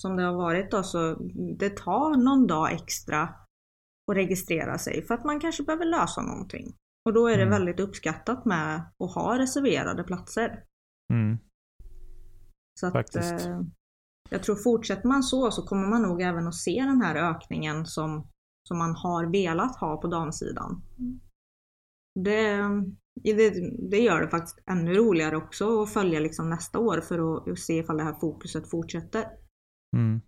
[0.00, 1.14] som det har varit då så
[1.58, 3.22] det tar någon dag extra
[4.10, 6.74] att registrera sig för att man kanske behöver lösa någonting.
[7.04, 7.50] Och då är det Mm.
[7.50, 10.64] väldigt uppskattat med att ha reserverade platser.
[11.12, 11.38] Mm.
[12.80, 13.46] Så att, Faktiskt.
[13.46, 13.60] eh,
[14.30, 17.86] jag tror fortsätter man så så kommer man nog även att se den här ökningen
[17.86, 18.26] som,
[18.68, 20.82] som man har velat ha på damsidan.
[22.24, 22.58] Det,
[23.22, 23.50] det,
[23.90, 27.78] det gör det faktiskt ännu roligare också att följa liksom nästa år för att, se
[27.78, 29.24] ifall det här fokuset fortsätter.
[29.96, 30.20] Mm.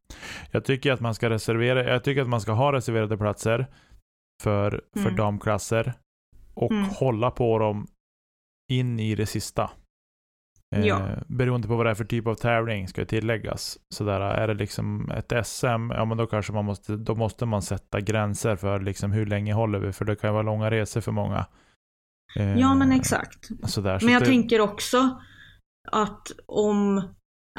[0.50, 3.66] Jag tycker att man ska reservera, jag tycker att man ska ha reserverade platser
[4.42, 5.16] för, för Mm.
[5.16, 5.92] damklasser
[6.54, 6.84] och Mm.
[6.84, 7.86] hålla på dem
[8.72, 9.70] in i det sista.
[10.76, 11.08] Eh, Ja.
[11.28, 13.78] Beroende på vad det är för typ av tävling ska tilläggas.
[13.94, 17.62] Sådär, är det liksom ett SM, ja men då kanske man måste, då måste man
[17.62, 21.12] sätta gränser för liksom hur länge håller vi, för det kan vara långa resor för
[21.12, 21.46] många.
[22.36, 23.48] Eh, Ja men exakt.
[23.64, 25.20] Sådär, så Men jag det, tänker också
[25.92, 27.02] att om,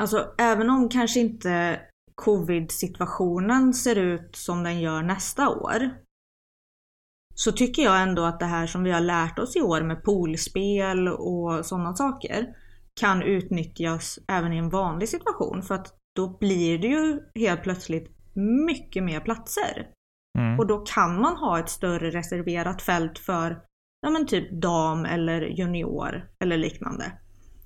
[0.02, 1.82] alltså även om kanske inte
[2.16, 5.94] covid-situationen ser ut som den gör nästa år.
[7.36, 10.04] Så tycker jag ändå att det här som vi har lärt oss i år med
[10.04, 12.56] poolspel och sådana saker
[13.00, 15.64] kan utnyttjas även i en vanlig situation.
[15.64, 18.12] För att då blir det ju helt plötsligt
[18.66, 19.88] mycket mer platser.
[20.40, 23.62] mm, Och då kan man ha ett större reserverat fält för
[24.04, 27.20] ja, men typ dam eller junior eller liknande.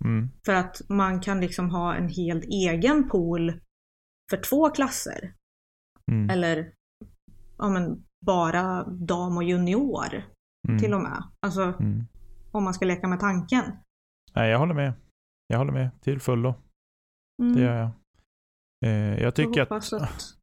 [0.06, 3.62] mm, För att man kan liksom ha en helt egen pool
[4.30, 5.34] för två klasser.
[6.12, 6.74] mm, Eller
[7.58, 10.24] ja, men bara dam och junior
[10.68, 11.24] mm, till och med.
[11.46, 12.08] Alltså mm.
[12.52, 13.64] om man ska leka med tanken.
[14.36, 14.94] Nej, jag håller med.
[15.48, 16.56] Jag håller med till fullo.
[17.42, 17.56] Mm.
[17.56, 17.92] Det gör jag.
[18.86, 20.37] Eh, jag tycker att, hoppas att...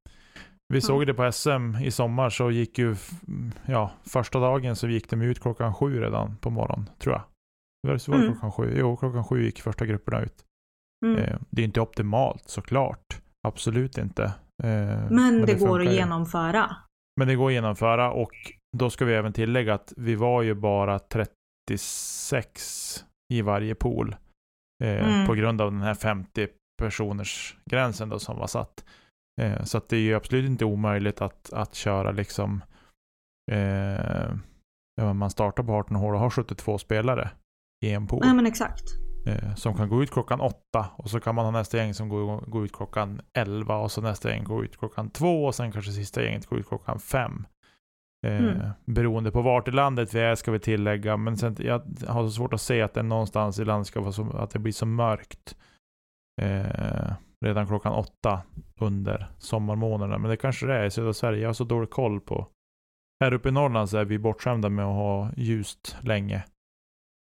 [0.75, 2.97] vi såg det på SM i sommar så gick ju,
[3.66, 7.22] ja, första dagen så gick de ut klockan sju redan på morgonen, tror jag.
[7.89, 8.33] Var det, var det Mm.
[8.33, 8.75] klockan sju?
[8.79, 10.45] Jo, klockan sju gick första grupperna ut.
[11.07, 11.18] Mm.
[11.18, 13.20] Eh, det är inte optimalt såklart.
[13.49, 14.25] Absolut inte.
[14.62, 16.77] Eh, men, det, går funkar att genomföra.
[17.16, 18.33] Men det går att genomföra och
[18.77, 24.16] då ska vi även tillägga att vi var ju bara 36 i varje pool.
[24.85, 25.27] Eh, Mm.
[25.27, 26.49] På grund av den här 50
[26.83, 28.85] personers gränsen då som var satt.
[29.41, 32.64] Eh, så det är ju absolut inte omöjligt att, att köra liksom
[33.53, 34.35] eh,
[34.97, 37.30] ja, man startar på 18 hål och har 72 spelare
[37.85, 38.20] i en pool.
[38.24, 38.85] Nej men exakt.
[39.26, 42.09] Eh, som kan gå ut klockan åtta och så kan man ha nästa gäng som
[42.09, 45.72] går, går ut klockan 11 och så nästa gäng går ut klockan två och sen
[45.72, 47.47] kanske sista gänget går ut klockan fem.
[48.26, 48.68] Eh, Mm.
[48.85, 51.16] Beroende på vart i landet vi är ska vi tillägga.
[51.16, 54.12] Men sen, jag har så svårt att se att det någonstans i landet ska vara
[54.12, 55.57] så, att det blir så mörkt.
[56.43, 57.12] Eh,
[57.45, 58.43] redan klockan åtta
[58.81, 60.19] under sommarmånaderna.
[60.19, 61.41] Men det kanske det är i södra Sverige.
[61.41, 62.49] Jag har så dålig koll på.
[63.25, 66.45] Här uppe i Norrland så är vi bortskämda med att ha ljust länge.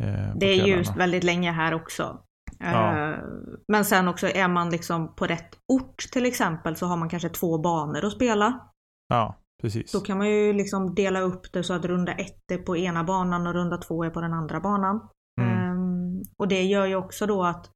[0.03, 2.23] eh, Det är ljust väldigt länge här också.
[2.59, 3.09] Ja.
[3.09, 3.19] Eh,
[3.67, 7.29] Men sen också är man liksom på rätt ort till exempel så har man kanske
[7.29, 8.71] två banor att spela.
[9.07, 9.91] Ja, precis.
[9.91, 13.03] Då kan man ju liksom dela upp det så att runda ett är på ena
[13.03, 15.09] banan och runda två är på den andra banan.
[15.41, 15.71] Mm.
[15.71, 17.71] Um, och det gör ju också då att,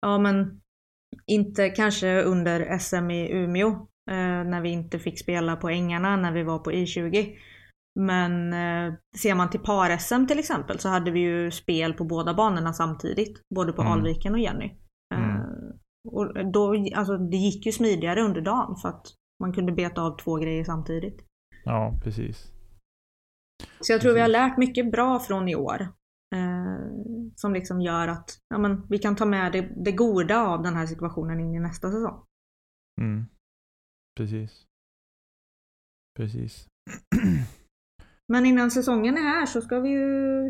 [0.00, 0.60] ja men,
[1.26, 3.68] inte kanske under SM i Umeå,
[4.10, 7.36] eh, när vi inte fick spela på ängarna när vi var på I20.
[8.00, 12.34] Men eh, ser man till par-SM till exempel så hade vi ju spel på båda
[12.34, 13.40] banorna samtidigt.
[13.54, 13.92] Både på Mm.
[13.92, 14.70] Alviken och Jenny.
[15.14, 15.30] Mm.
[15.36, 15.42] Eh,
[16.08, 19.06] och då, alltså, det gick ju smidigare under dagen för att
[19.42, 21.24] man kunde beta av två grejer samtidigt.
[21.64, 22.52] Ja, precis.
[23.80, 24.32] Så jag tror vi har Precis.
[24.40, 25.88] lärt mycket bra från i år.
[26.34, 26.90] Eh,
[27.36, 30.74] som liksom gör att ja, men, vi kan ta med det, det goda av den
[30.74, 32.24] här situationen in i nästa säsong.
[33.00, 33.26] Mm.
[34.16, 34.66] Precis.
[36.16, 36.68] Precis.
[38.28, 40.46] Men innan säsongen är här så ska vi ju,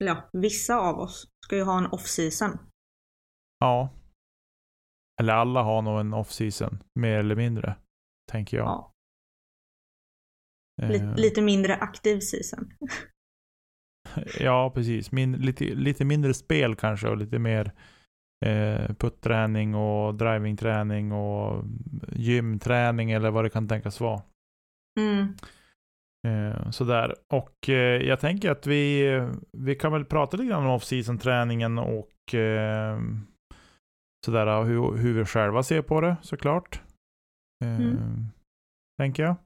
[0.00, 2.58] eller ja, vissa av oss ska ju ha en off-season.
[3.58, 3.90] ja.
[5.20, 7.76] Eller alla har nog en off-season, mer eller mindre.
[8.32, 8.66] Tänker jag.
[8.66, 8.92] Ja.
[10.82, 12.70] Eh, Lite, lite mindre aktiv season.
[14.40, 15.12] Ja, precis.
[15.12, 17.72] Min, lite, lite mindre spel kanske och lite mer
[18.46, 21.64] eh, putträning och drivingträning och
[22.12, 24.22] gymträning eller vad det kan tänkas vara.
[25.00, 25.34] Mm.
[26.28, 27.14] Eh, sådär.
[27.32, 29.06] Och eh, jag tänker att vi,
[29.52, 33.00] vi kan väl prata lite grann om off-season träningen och eh,
[34.26, 36.80] sådär hur, hur vi själva ser på det såklart.
[37.64, 38.26] Eh, Mm.
[38.98, 39.36] Tänker jag.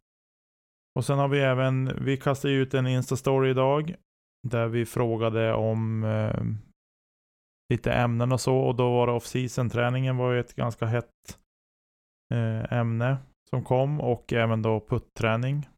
[0.94, 3.94] Och sen har vi även, vi kastade ut en Insta-story idag
[4.48, 6.44] där vi frågade om eh,
[7.72, 11.38] lite ämnen och så och då var det off-season träningen var ju ett ganska hett
[12.34, 13.16] eh, ämne
[13.50, 15.68] som kom och även då putträning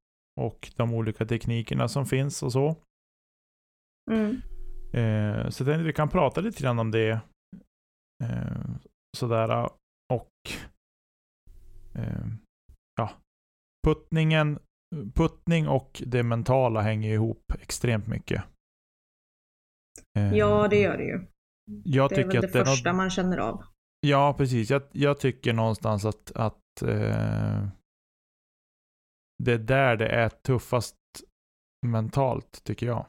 [0.41, 2.77] och de olika teknikerna som finns och så.
[4.11, 4.37] Mm.
[4.93, 7.21] Eh, så jag tänkte vi kan prata lite grann om det.
[8.25, 8.65] Eh,
[9.17, 9.71] sådär
[10.13, 10.31] och
[11.95, 12.27] eh,
[12.97, 13.11] ja,
[13.87, 14.59] puttningen,
[15.15, 18.45] puttning och det mentala hänger ihop extremt mycket.
[20.15, 21.27] Ja, det gör det ju.
[21.85, 23.65] jag Det är väl det att det första något, man känner av.
[24.01, 24.71] Ja, precis.
[24.71, 27.69] Jag, jag tycker någonstans att, att eh,
[29.45, 30.97] det är där det är tuffast
[31.87, 33.07] mentalt, tycker jag.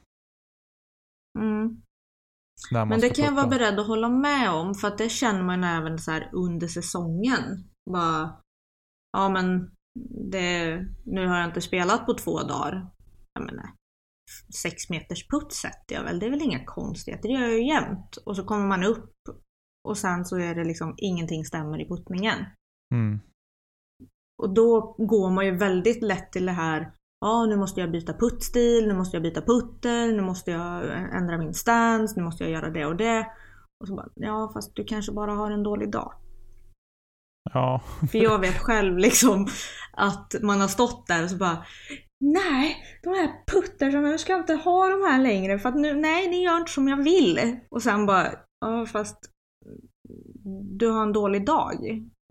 [1.39, 1.81] Mm.
[2.71, 5.63] Men det kan jag vara beredd att hålla med om för att det känner man
[5.63, 7.69] även så här under säsongen.
[7.91, 8.41] Bara,
[9.17, 9.75] ja men
[10.31, 12.91] det, nu har jag inte spelat på två dagar.
[13.33, 13.69] Jag menar,
[14.61, 17.67] sex meters putt sätter jag väl, det är väl inga konstigheter, det gör jag ju
[17.67, 18.17] jämt.
[18.25, 19.13] Och så kommer man upp
[19.87, 22.45] och sen så är det liksom ingenting stämmer i puttningen.
[22.93, 23.19] Mm.
[24.43, 28.13] Och då går man ju väldigt lätt till det här, ja nu måste jag byta
[28.13, 30.83] puttstil, nu måste jag byta putter, nu måste jag
[31.15, 33.27] ändra min stance, nu måste jag göra det och det.
[33.79, 36.13] Och så bara, ja fast du kanske bara har en dålig dag.
[37.53, 37.81] Ja,
[38.11, 39.47] För jag vet själv liksom
[39.93, 41.65] att man har stått där och så bara
[42.25, 46.29] Nej, de här puttarna, jag ska inte ha de här längre för att nu, nej
[46.29, 47.57] ni gör inte som jag vill.
[47.69, 48.27] Och sen bara,
[48.65, 49.29] ja fast
[50.77, 51.75] du har en dålig dag.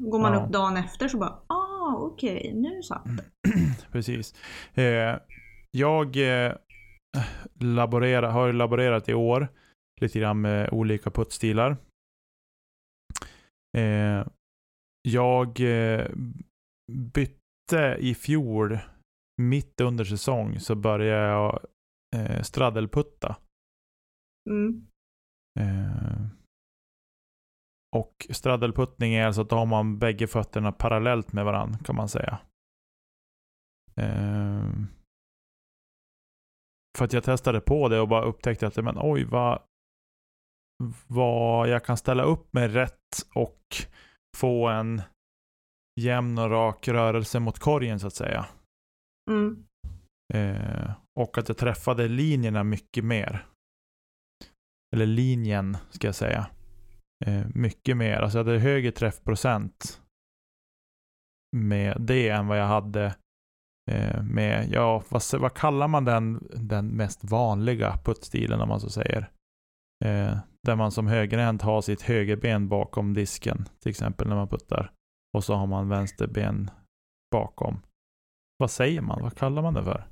[0.03, 0.45] Går man Ja.
[0.45, 3.25] upp dagen efter så bara, ah okej, nu satt det.
[3.93, 4.35] precis.
[4.75, 5.19] Eh,
[5.71, 6.17] jag
[6.47, 6.53] eh,
[7.61, 9.49] laborerar, har laborerat i år
[10.01, 11.77] lite grann med olika puttstilar.
[13.79, 14.27] Eh,
[15.09, 16.07] jag eh,
[16.93, 18.79] bytte i fjol,
[19.49, 21.67] mitt under säsong, så började jag
[22.17, 23.37] eh, straddleputta.
[24.51, 24.87] Mm.
[25.61, 26.27] Eh,
[27.97, 32.09] och straddleputtning är alltså att då har man bägge fötterna parallellt med varandra kan man
[32.09, 32.39] säga.
[33.97, 34.71] Eh,
[36.99, 39.63] för att jag testade på det och bara upptäckte att men oj vad,
[41.07, 43.61] vad jag kan ställa upp med rätt och
[44.37, 45.03] få en
[46.01, 48.47] jämn och rak rörelse mot korgen så att säga.
[49.31, 49.65] Mm.
[50.35, 53.47] Eh, och att jag träffade linjerna mycket mer.
[54.95, 56.47] Eller linjen ska jag säga.
[57.25, 58.17] Eh, mycket mer.
[58.17, 60.03] Alltså jag hade högre träffprocent
[61.57, 63.15] med det än vad jag hade
[63.91, 68.91] eh, med, ja vad, vad kallar man den, den mest vanliga puttstilen om man så
[68.91, 69.31] säger.
[70.05, 74.93] Eh, där man som högerhänt har sitt högerben bakom disken till exempel när man puttar.
[75.37, 76.71] Och så har man vänsterben
[77.31, 77.81] bakom.
[78.63, 79.23] Vad säger man?
[79.23, 80.09] Vad kallar man det för?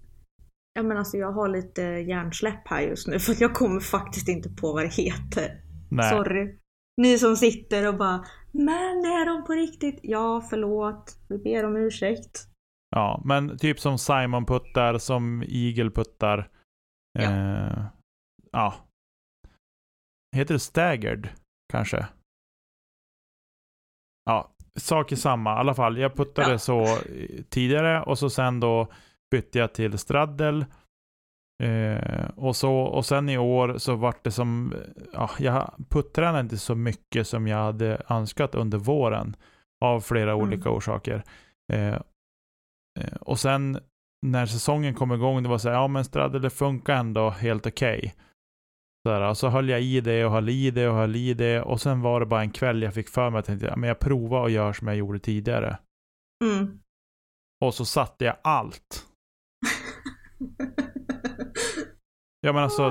[0.73, 4.51] Ja men alltså jag har lite hjärnsläpp här just nu för jag kommer faktiskt inte
[4.51, 5.63] på vad det heter.
[5.91, 6.11] Nej.
[6.11, 6.59] Sorry.
[6.97, 10.01] Ni som sitter och bara Men är de på riktigt?
[10.03, 11.19] Ja förlåt.
[11.29, 12.49] Vi ber om ursäkt.
[12.91, 16.51] Ja, men typ som Simon puttar, som Eagle puttar.
[17.13, 17.23] Ja.
[17.23, 17.85] Eh,
[18.53, 18.75] ja.
[20.37, 21.29] Heter det staggered
[21.73, 22.07] kanske?
[24.25, 25.51] Ja, sak är samma.
[25.57, 26.59] I alla fall, jag puttade Ja.
[26.59, 26.99] så
[27.49, 28.87] tidigare och så sen då
[29.31, 30.65] bytte jag till straddel.
[31.63, 34.75] Eh, och, så, och sen i år så vart det som,
[35.13, 39.37] ja, jag puttrade inte så mycket som jag hade önskat under våren.
[39.85, 40.43] Av flera Mm.
[40.47, 41.23] olika orsaker.
[41.73, 41.95] Eh,
[43.01, 43.79] eh, och sen
[44.27, 47.67] när säsongen kom igång, det var så här, ja men straddel det funkar ändå helt
[47.67, 48.15] okej.
[49.03, 51.35] Så, här, och så höll jag i det och höll i det och höll i
[51.35, 51.63] det.
[51.63, 53.89] Och sen var det bara en kväll jag fick för mig att tänkte, ja, men
[53.89, 55.79] jag provar och gör som jag gjorde tidigare.
[56.45, 56.81] Mm.
[57.65, 59.07] Och så satte jag allt.
[62.43, 62.83] Ja men alltså,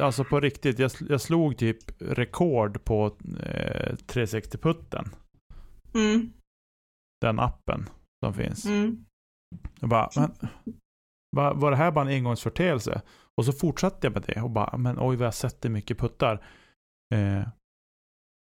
[0.00, 3.06] alltså på riktigt, jag, jag slog typ rekord på
[3.42, 5.08] eh, 360-putten.
[5.94, 6.32] Mm.
[7.20, 7.88] Den appen
[8.24, 8.66] som finns.
[8.66, 9.04] Mm.
[9.80, 10.30] Jag bara, men,
[11.30, 13.02] var, var det här bara en engångsförteelse?
[13.36, 16.46] Och så fortsatte jag med det och bara, men oj vad jag sätter mycket puttar.
[17.14, 17.48] Eh,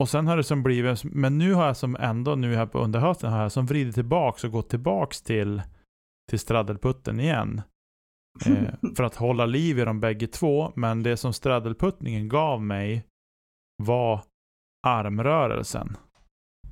[0.04, 2.80] och sen har det som blivit, men nu har jag som ändå nu här på
[2.80, 5.62] under hösten har jag som vridit tillbaks och gått tillbaks till,
[6.30, 7.62] till straddelputten igen.
[8.46, 10.72] Eh, för att hålla liv i dem bägge två.
[10.76, 13.06] Men det som straddelputtningen gav mig
[13.84, 14.24] var
[14.88, 15.98] armrörelsen.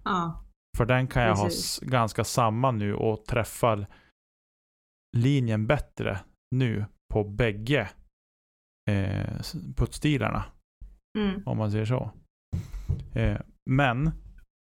[0.03, 0.43] Ja.
[0.77, 1.81] För den kan jag ha Precis.
[1.81, 3.87] s- ganska samma nu och träffar
[5.17, 6.19] linjen bättre
[6.55, 6.85] nu
[7.15, 7.89] på bägge
[8.89, 9.41] eh,
[9.75, 10.43] puttstilarna.
[11.17, 11.41] Mm.
[11.45, 12.11] Om man säger så.
[13.13, 13.37] Eh,
[13.69, 14.11] men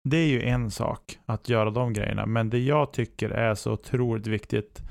[0.10, 2.26] det är ju en sak att göra de grejerna.
[2.26, 4.82] Men det jag tycker är så otroligt viktigt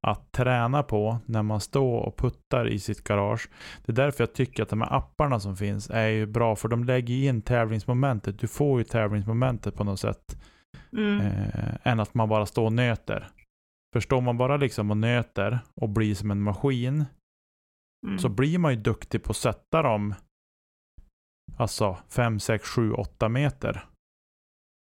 [0.00, 3.48] att träna på när man står och puttar i sitt garage.
[3.84, 6.56] Det är därför jag tycker att de här apparna som finns är ju bra.
[6.56, 8.38] För de lägger in tävlingsmomentet.
[8.38, 10.42] Du får ju tävlingsmomentet på något sätt.
[10.92, 11.20] Mm.
[11.20, 13.28] Eh, än att man bara står och nöter.
[13.92, 17.04] Förstår man bara liksom och nöter och blir som en maskin.
[18.06, 18.18] Mm.
[18.18, 20.14] Så blir man ju duktig på att sätta dem.
[21.56, 23.84] Alltså 5, 6, 7, 8 meter.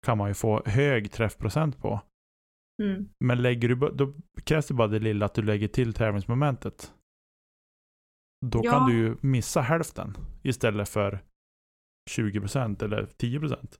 [0.05, 2.01] Kan man ju få hög träffprocent på.
[2.83, 3.09] Mm.
[3.19, 6.93] Men lägger du, då krävs det bara det lilla att du lägger till tävlingsmomentet.
[8.45, 8.71] Då Ja.
[8.71, 11.19] kan du ju missa hälften istället för
[12.11, 13.79] 20% eller 10%.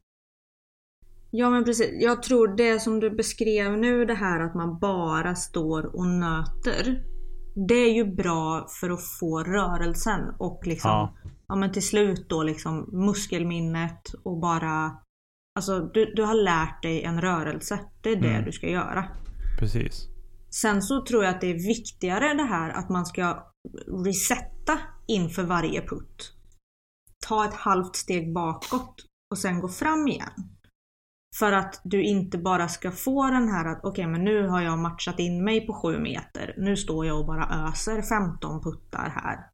[1.36, 1.90] Ja men precis.
[2.00, 7.04] Jag tror det som du beskrev nu det här att man bara står och nöter.
[7.68, 11.16] Det är ju bra för att få rörelsen och liksom Ja.
[11.48, 14.92] ja, men till slut då liksom muskelminnet och bara
[15.56, 17.80] Alltså du, du har lärt dig en rörelse.
[18.02, 18.46] Det är det Mm.
[18.46, 19.06] du ska göra.
[19.60, 20.08] Precis.
[20.62, 23.54] Sen så tror jag att det är viktigare det här att man ska
[24.06, 26.34] resetta inför varje putt.
[27.28, 28.96] Ta ett halvt steg bakåt
[29.32, 30.30] och sen gå fram igen.
[31.40, 34.80] För att du inte bara ska få den här att okej men nu har jag
[34.80, 36.56] matchat in mig på 7 meter.
[36.58, 39.50] Nu står jag och bara öser 15 puttar här.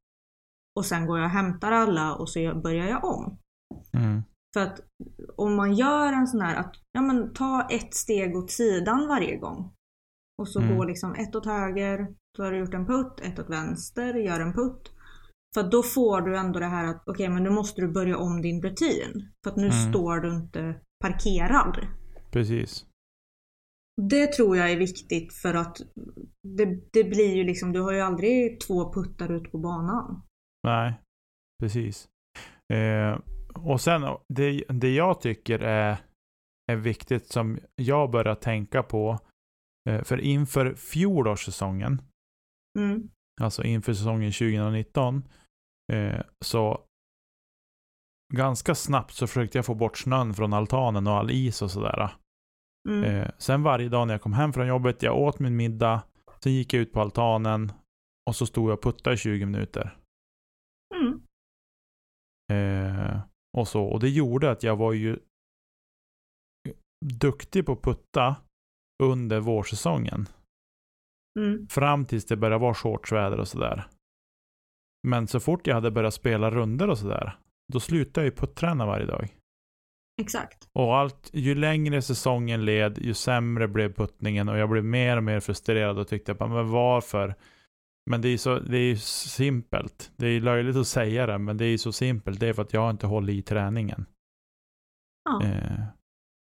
[0.76, 3.38] Och sen går jag och hämtar alla och så börjar jag om.
[3.94, 4.24] Mm.
[4.54, 4.80] För att
[5.38, 9.38] om man gör en sån här att, ja men ta ett steg åt sidan varje
[9.38, 9.74] gång.
[10.42, 10.78] Och så Mm.
[10.78, 12.08] går liksom ett åt höger,
[12.38, 14.92] så har du gjort en putt, ett åt vänster, gör en putt.
[15.56, 18.42] För då får du ändå det här att, okej men nu måste du börja om
[18.42, 19.32] din rutin.
[19.44, 19.92] För att nu Mm.
[19.92, 21.88] står du inte parkerad.
[22.32, 22.86] Precis.
[24.02, 25.78] Det tror jag är viktigt för att
[26.58, 30.22] det, det blir ju liksom, du har ju aldrig två puttar ut på banan.
[30.64, 30.94] Nej,
[31.62, 32.10] precis.
[32.74, 33.20] Eh,
[33.54, 34.02] och sen
[34.34, 35.98] det, det jag tycker är,
[36.72, 39.20] är viktigt som jag börjar tänka på.
[39.90, 42.02] Eh, för inför fjolårssäsongen,
[42.80, 43.10] Mm.
[43.42, 45.24] alltså inför säsongen 2019,
[45.94, 46.86] eh, så
[48.34, 52.12] ganska snabbt så försökte jag få bort snön från altanen och all is och sådär.
[52.90, 53.04] Mm.
[53.04, 56.04] Eh, sen varje dag när jag kom hem från jobbet, jag åt min middag,
[56.40, 57.72] sen gick jag ut på altanen
[58.30, 59.98] och så stod jag och puttade i 20 minuter.
[60.96, 61.22] Mm.
[62.52, 63.20] Eh,
[63.58, 63.84] och så.
[63.84, 65.20] Och det gjorde att jag var ju
[67.06, 68.36] duktig på att putta
[69.04, 70.26] under vårsäsongen.
[71.40, 71.68] Mm.
[71.68, 73.88] Fram tills det började vara shortsväder och sådär.
[75.08, 77.38] Men så fort jag hade börjat spela runder och sådär,
[77.74, 79.28] då slutade jag ju putträna varje dag.
[80.22, 80.70] Exakt.
[80.74, 85.24] Och allt, ju längre säsongen led, ju sämre blev puttningen och jag blev mer och
[85.24, 87.36] mer frustrerad och tyckte bara, men varför?
[88.10, 90.12] Men det är ju så, det är ju simpelt.
[90.16, 92.40] Det är löjligt att säga det, men det är ju så simpelt.
[92.40, 94.06] Det är för att jag inte håller i träningen.
[95.24, 95.44] Ja.
[95.44, 95.80] Eh,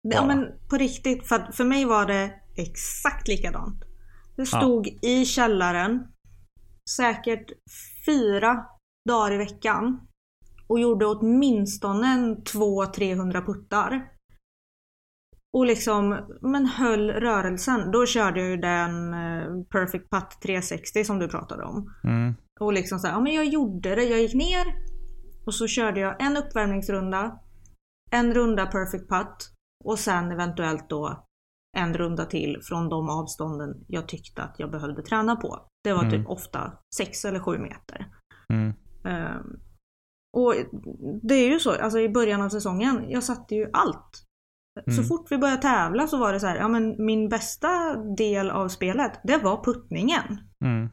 [0.02, 0.26] Ja Ja.
[0.26, 3.84] men på riktigt, för, för mig var det exakt likadant.
[4.36, 4.60] Jag Ja.
[4.60, 6.06] stod i källaren
[6.96, 7.52] säkert
[8.06, 8.64] fyra
[9.08, 10.07] dagar i veckan
[10.68, 14.12] och gjorde åtminstone en 200-300 puttar.
[15.56, 17.90] Och liksom, men höll rörelsen.
[17.90, 21.94] Då körde jag ju den eh, Perfect Putt 360 som du pratade om.
[22.04, 24.02] mm, Och liksom så här, ja men jag gjorde det.
[24.04, 24.66] Jag gick ner
[25.46, 27.38] och så körde jag en uppvärmningsrunda,
[28.10, 29.50] en runda perfect putt
[29.84, 31.24] och sen eventuellt då
[31.76, 35.60] en runda till från de avstånden jag tyckte att jag behövde träna på.
[35.84, 36.10] Det var Mm.
[36.10, 38.06] typ ofta 6 eller 7 meter.
[38.52, 38.72] Mm.
[39.04, 39.60] Ehm,
[40.38, 40.54] och
[41.22, 44.24] det är ju så, alltså i början av säsongen, jag satte ju allt.
[44.84, 45.04] Så Mm.
[45.04, 48.68] fort vi började tävla så var det så här, ja men min bästa del av
[48.68, 50.38] spelet, det var puttningen.
[50.64, 50.88] Mm.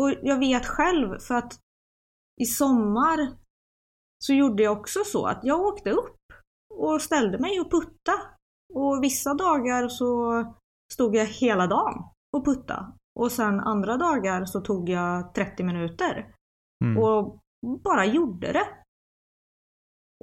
[0.00, 1.60] Och jag vet själv för att
[2.40, 3.36] i sommar
[4.24, 6.16] så gjorde jag också så att jag åkte upp
[6.74, 8.12] och ställde mig och putta.
[8.74, 10.44] Och vissa dagar så
[10.92, 12.04] stod jag hela dagen
[12.36, 12.92] och putta.
[13.20, 16.34] Och sen andra dagar så tog jag 30 minuter
[16.84, 17.02] Mm.
[17.02, 17.38] och
[17.84, 18.66] bara gjorde det.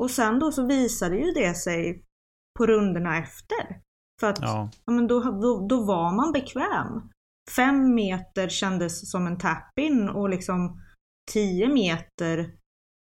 [0.01, 2.03] Och sen då så visade ju det sig
[2.57, 3.81] på rundorna efter.
[4.19, 4.69] För att Ja.
[4.85, 7.09] ja, men då, då, då var man bekväm.
[7.55, 10.81] Fem meter kändes som en tap-in och liksom
[11.31, 12.55] tio meter,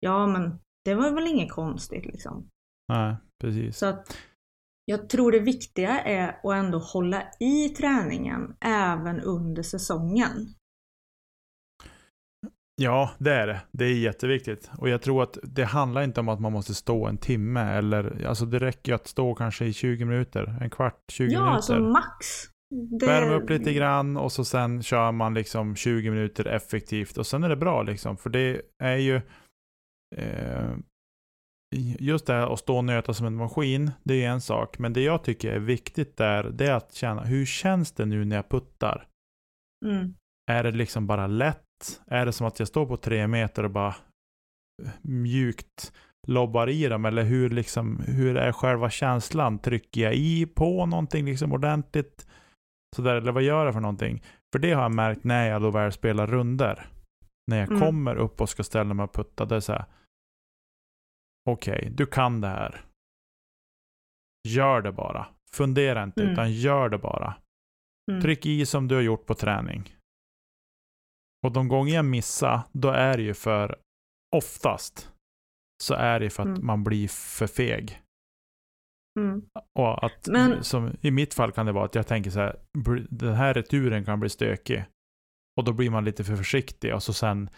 [0.00, 2.48] ja men det var väl inget konstigt liksom.
[2.88, 3.78] Nej, precis.
[3.78, 4.16] Så att
[4.84, 10.54] jag tror det viktiga är att ändå hålla i träningen även under säsongen.
[12.76, 13.60] Ja, det är det.
[13.72, 14.70] Det är jätteviktigt.
[14.78, 18.26] Och jag tror att det handlar inte om att man måste stå en timme eller,
[18.26, 21.54] alltså det räcker ju att stå kanske i 20 minuter, en kvart, 20 ja, minuter.
[21.54, 22.26] alltså max.
[23.00, 23.06] Det...
[23.06, 27.44] Värma upp lite grann och så sen kör man liksom 20 minuter effektivt och sen
[27.44, 28.16] är det bra liksom.
[28.16, 29.16] För det är ju
[30.16, 30.76] eh,
[31.98, 34.78] just det här att stå och nöta som en maskin, det är en sak.
[34.78, 38.24] Men det jag tycker är viktigt där, det är att känna, hur känns det nu
[38.24, 39.06] när jag puttar?
[39.86, 40.14] Mm.
[40.50, 41.64] Är det liksom bara lätt?
[42.06, 43.94] Är det som att jag står på tre meter och bara
[45.02, 45.92] mjukt
[46.26, 47.04] lobbar i dem?
[47.04, 49.58] Eller hur, liksom, hur är själva känslan?
[49.58, 52.26] Trycker jag i på någonting liksom ordentligt?
[52.96, 54.22] Sådär, eller vad gör jag för någonting?
[54.52, 56.86] För det har jag märkt när jag då väl spelar runder.
[57.50, 57.80] När jag Mm.
[57.80, 59.44] kommer upp och ska ställa mig och putta.
[59.44, 59.84] Det är så här.
[61.50, 62.80] Okej, du kan det här.
[64.48, 65.26] Gör det bara.
[65.54, 66.32] Fundera inte, Mm.
[66.32, 67.34] utan gör det bara.
[68.10, 68.22] Mm.
[68.22, 69.96] Tryck i som du har gjort på träning.
[71.42, 73.78] Och de gånger jag missar, då är det ju för
[74.36, 75.12] oftast
[75.82, 76.66] så är det för att Mm.
[76.66, 78.02] man blir för feg.
[79.20, 79.42] Mm.
[79.78, 82.56] Och att, Men- som i mitt fall kan det vara att jag tänker så här,
[83.10, 84.84] den här returen kan bli stökig.
[85.56, 87.50] Och då blir man lite för försiktig och så sen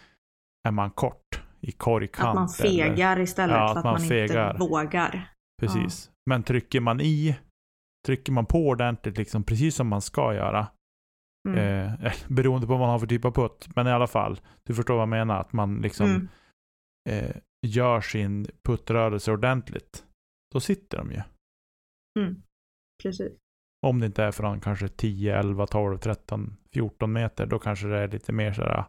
[0.67, 2.27] är man kort i korgkant.
[2.29, 4.51] Att man eller- fegar istället Ja, för att man man, fegar.
[4.51, 5.31] inte vågar.
[5.61, 6.11] Precis.
[6.29, 7.39] Men trycker man i,
[8.05, 10.67] trycker man på ordentligt, liksom precis som man ska göra,
[11.45, 11.57] Mm.
[11.57, 13.67] Eh, beroende på vad man har för typ av putt.
[13.75, 15.39] Men i alla fall, du förstår vad jag menar.
[15.39, 16.27] Att man liksom Mm.
[17.09, 17.35] eh,
[17.67, 20.05] gör sin puttrörelse ordentligt.
[20.53, 21.21] Då sitter de ju.
[22.19, 22.41] Mm.
[23.03, 23.33] Precis.
[23.87, 27.45] Om det inte är från kanske 10, 11, 12, 13, 14 meter.
[27.45, 28.85] Då kanske det är lite mer sådär,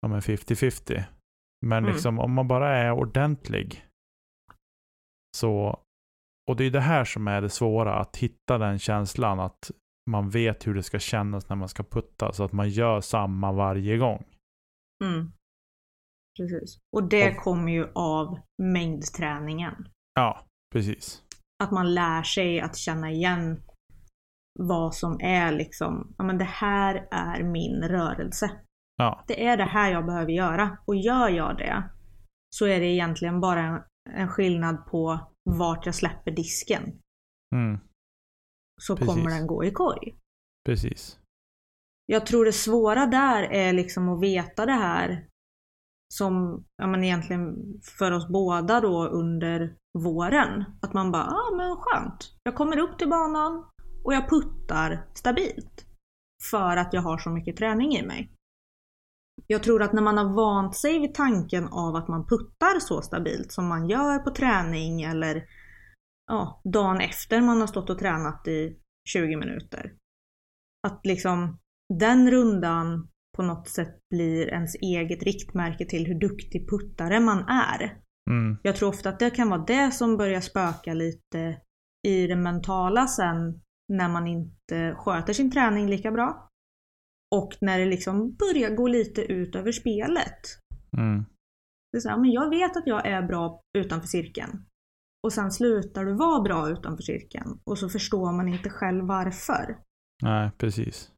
[0.00, 1.04] ja men 50-50.
[1.66, 1.92] Men Mm.
[1.92, 3.86] liksom om man bara är ordentlig.
[5.36, 5.80] Så,
[6.50, 7.94] och det är det här som är det svåra.
[7.94, 9.70] Att hitta den känslan att
[10.10, 12.32] man vet hur det ska kännas när man ska putta.
[12.32, 14.24] Så att man gör samma varje gång.
[15.04, 15.32] Mm.
[16.38, 16.78] Precis.
[16.96, 19.88] Och det Och- kommer ju av mängdträningen.
[20.14, 21.22] Ja, precis.
[21.64, 23.62] Att man lär sig att känna igen
[24.58, 28.50] vad som är liksom, ja men det här är min rörelse.
[28.96, 30.78] Ja, Det är det här jag behöver göra.
[30.86, 31.90] Och gör jag det
[32.54, 36.82] så är det egentligen bara en, en skillnad på vart jag släpper disken.
[37.54, 37.78] mm,
[38.80, 39.14] Så Precis.
[39.14, 40.16] kommer den gå i korg.
[40.66, 41.18] precis.
[42.06, 45.26] Jag tror det svåra där är liksom att veta det här
[46.14, 47.56] som, ja men egentligen
[47.98, 50.64] för oss båda då under våren.
[50.82, 52.32] Att man bara, ja ah, men skönt.
[52.42, 53.64] Jag kommer upp till banan
[54.04, 55.86] och jag puttar stabilt.
[56.50, 58.32] För att jag har så mycket träning i mig.
[59.46, 63.02] Jag tror att när man har vant sig vid tanken av att man puttar så
[63.02, 65.44] stabilt som man gör på träning eller
[66.26, 68.76] ja, dagen efter man har stått och tränat i
[69.08, 69.92] 20 minuter.
[70.86, 71.58] Att liksom
[71.94, 77.98] den rundan på något sätt blir ens eget riktmärke till hur duktig puttare man är.
[78.30, 81.60] Mm, Jag tror ofta att det kan vara det som börjar spöka lite
[82.06, 83.60] i det mentala sen
[83.92, 86.48] när man inte sköter sin träning lika bra.
[87.34, 90.40] Och när det liksom börjar gå lite ut över spelet.
[90.96, 91.24] mm,
[91.92, 94.66] Det är så här, men jag vet att jag är bra utanför cirkeln.
[95.26, 97.58] Och sen slutar du vara bra utanför cirkeln.
[97.64, 99.78] Och så förstår man inte själv varför.
[100.22, 101.10] nej, precis.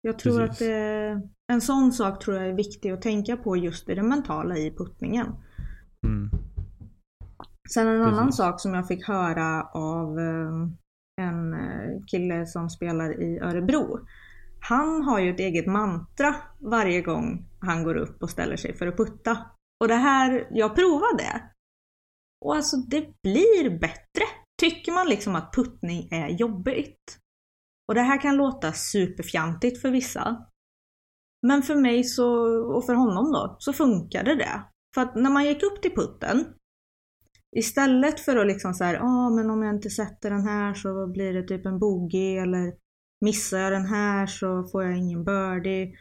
[0.00, 0.52] Jag tror Precis.
[0.52, 1.22] att det,
[1.52, 4.70] en sån sak tror jag är viktig att tänka på just i det mentala i
[4.70, 5.26] puttningen.
[6.06, 6.30] Mm,
[7.74, 8.36] Sen en annan Precis.
[8.36, 10.68] sak som jag fick höra av eh,
[11.20, 14.06] en eh, kille som spelar i Örebro.
[14.60, 18.86] Han har ju ett eget mantra varje gång han går upp och ställer sig för
[18.86, 19.38] att putta.
[19.80, 21.53] Och det här, jag provade det.
[22.44, 24.24] Och alltså det blir bättre.
[24.60, 27.18] Tycker man liksom att puttning är jobbigt.
[27.88, 30.46] Och det här kan låta superfjantigt för vissa.
[31.46, 32.26] Men för mig så,
[32.76, 34.62] och för honom då, så funkade det.
[34.94, 36.54] För att när man gick upp till putten,
[37.56, 41.06] istället för att liksom såhär, ja ah, men om jag inte sätter den här så
[41.06, 42.74] blir det typ en bogey eller
[43.20, 45.94] missar jag den här så får jag ingen birdie.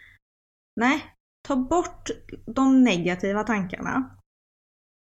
[0.75, 1.03] Nej,
[1.47, 2.09] ta bort
[2.45, 4.22] de negativa tankarna.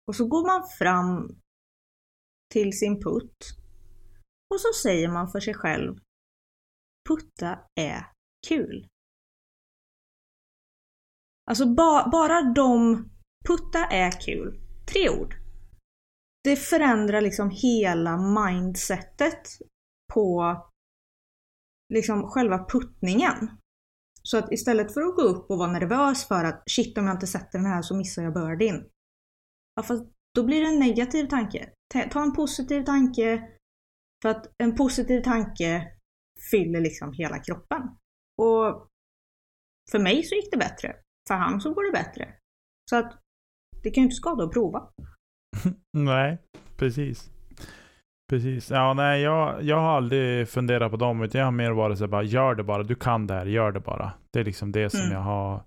[0.07, 1.39] Och så går man fram
[2.53, 3.37] till sin putt
[4.53, 5.97] och så säger man för sig själv
[7.09, 8.11] Putta är
[8.47, 8.87] kul.
[11.49, 13.05] Alltså ba bara de
[13.47, 14.59] Putta är kul.
[14.87, 15.35] Tre ord.
[16.43, 19.47] Det förändrar liksom hela mindsetet
[20.13, 20.57] på
[21.93, 23.57] liksom själva puttningen.
[24.21, 27.15] Så att istället för att gå upp och vara nervös för att shit om jag
[27.15, 28.89] inte sätter den här så missar jag birdien.
[29.76, 30.05] Ja fast
[30.36, 31.69] då blir det en negativ tanke.
[32.11, 33.49] Ta en positiv tanke.
[34.21, 35.88] För att en positiv tanke
[36.51, 37.82] fyller liksom hela kroppen.
[38.41, 38.88] Och
[39.91, 40.95] för mig så gick det bättre.
[41.28, 42.34] För han så går det bättre.
[42.89, 43.21] Så att
[43.84, 44.89] det kan ju inte skada att prova.
[45.97, 46.41] nej,
[46.78, 47.30] precis.
[48.30, 48.71] Precis.
[48.71, 52.07] Ja, nej, jag, jag har aldrig funderat på dem, utan jag har mer varit så
[52.07, 54.13] bara, gör det bara, du kan det här, gör det bara.
[54.34, 55.11] Det är liksom det som mm.
[55.11, 55.63] jag har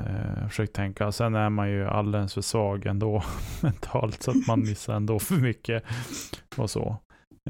[0.00, 1.12] eh, försökt tänka.
[1.12, 3.22] Sen är man ju alldeles för svag ändå
[3.62, 5.84] mentalt, så att man missar ändå för mycket
[6.56, 6.96] och så.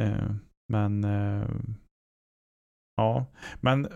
[0.00, 0.30] Eh,
[0.72, 1.48] men eh,
[2.96, 3.26] ja,
[3.60, 3.88] men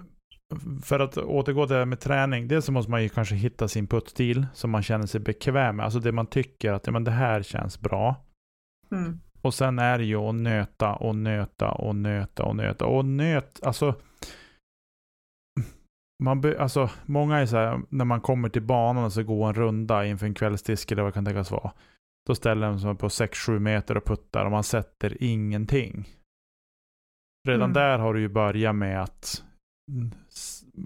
[0.82, 3.68] för att återgå till det här med träning, dels så måste man ju kanske hitta
[3.68, 5.84] sin puttstil som man känner sig bekväm med.
[5.84, 8.16] Alltså det man tycker att ja, men det här känns bra.
[8.92, 9.20] Mm.
[9.42, 12.86] Och sen är det ju att nöta och nöta och nöta och nöta.
[12.86, 13.94] Och nöt, alltså.
[16.22, 19.48] Man be, alltså många är så här, när man kommer till banan och så går
[19.48, 21.72] en runda inför en kvällsdisk eller vad det kan tänkas vara.
[22.26, 26.08] Då ställer man sig på 6-7 meter och puttar och man sätter ingenting.
[27.48, 27.72] Redan mm.
[27.72, 29.44] där har du ju börjat med att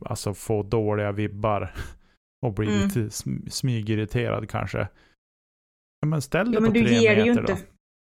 [0.04, 1.74] alltså få dåliga vibbar
[2.46, 2.80] och bli mm.
[2.80, 3.10] lite
[3.50, 4.88] smygirriterad kanske.
[6.06, 7.56] Men ställ det ja, på tre meter inte, då.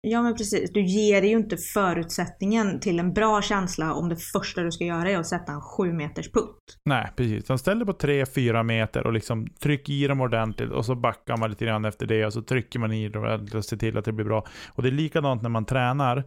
[0.08, 0.72] Ja men precis.
[0.72, 5.10] Du ger ju inte förutsättningen till en bra känsla om det första du ska göra
[5.10, 6.58] är att sätta en sju meters putt.
[6.84, 7.48] Nej precis.
[7.48, 11.36] Man ställer på tre, fyra meter och liksom tryck i dem ordentligt och så backar
[11.36, 13.98] man lite grann efter det och så trycker man i dem ordentligt och ser till
[13.98, 14.46] att det blir bra.
[14.68, 16.24] Och det är likadant när man tränar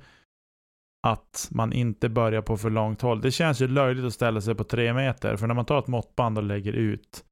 [1.08, 3.22] att man inte börjar på för långt håll.
[3.22, 5.88] Det känns ju löjligt att ställa sig på tre meter, för när man tar ett
[5.88, 7.24] måttband och lägger ut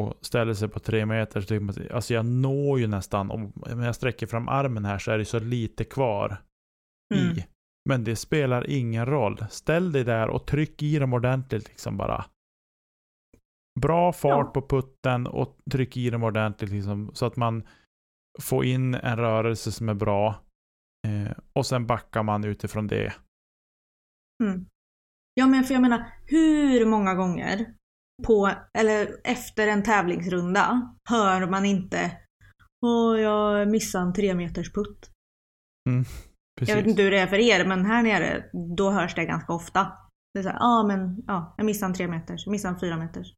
[0.00, 3.52] och ställer sig på tre meter så tycker man, alltså jag når ju nästan, om
[3.66, 6.36] jag sträcker fram armen här så är det så lite kvar
[7.14, 7.26] mm.
[7.26, 7.46] i.
[7.88, 9.44] Men det spelar ingen roll.
[9.50, 12.24] Ställ dig där och tryck i dem ordentligt liksom bara.
[13.80, 14.60] Bra fart ja.
[14.60, 17.62] på putten och tryck i dem ordentligt liksom, så att man
[18.42, 20.28] får in en rörelse som är bra.
[21.06, 23.14] Eh, och sen backar man utifrån det.
[24.44, 24.66] Mm.
[25.34, 27.74] Ja men för jag menar, hur många gånger
[28.26, 32.10] på, eller efter en tävlingsrunda hör man inte
[32.86, 35.10] Åh, jag missade en tre meters putt.
[35.88, 36.04] Mm,
[36.60, 38.44] jag vet inte hur det är för er, men här nere,
[38.76, 39.92] då hörs det ganska ofta.
[40.34, 42.80] Det är såhär, ja ah, men ja, jag missade en tre meters, jag missade en
[42.80, 43.34] fyra meters.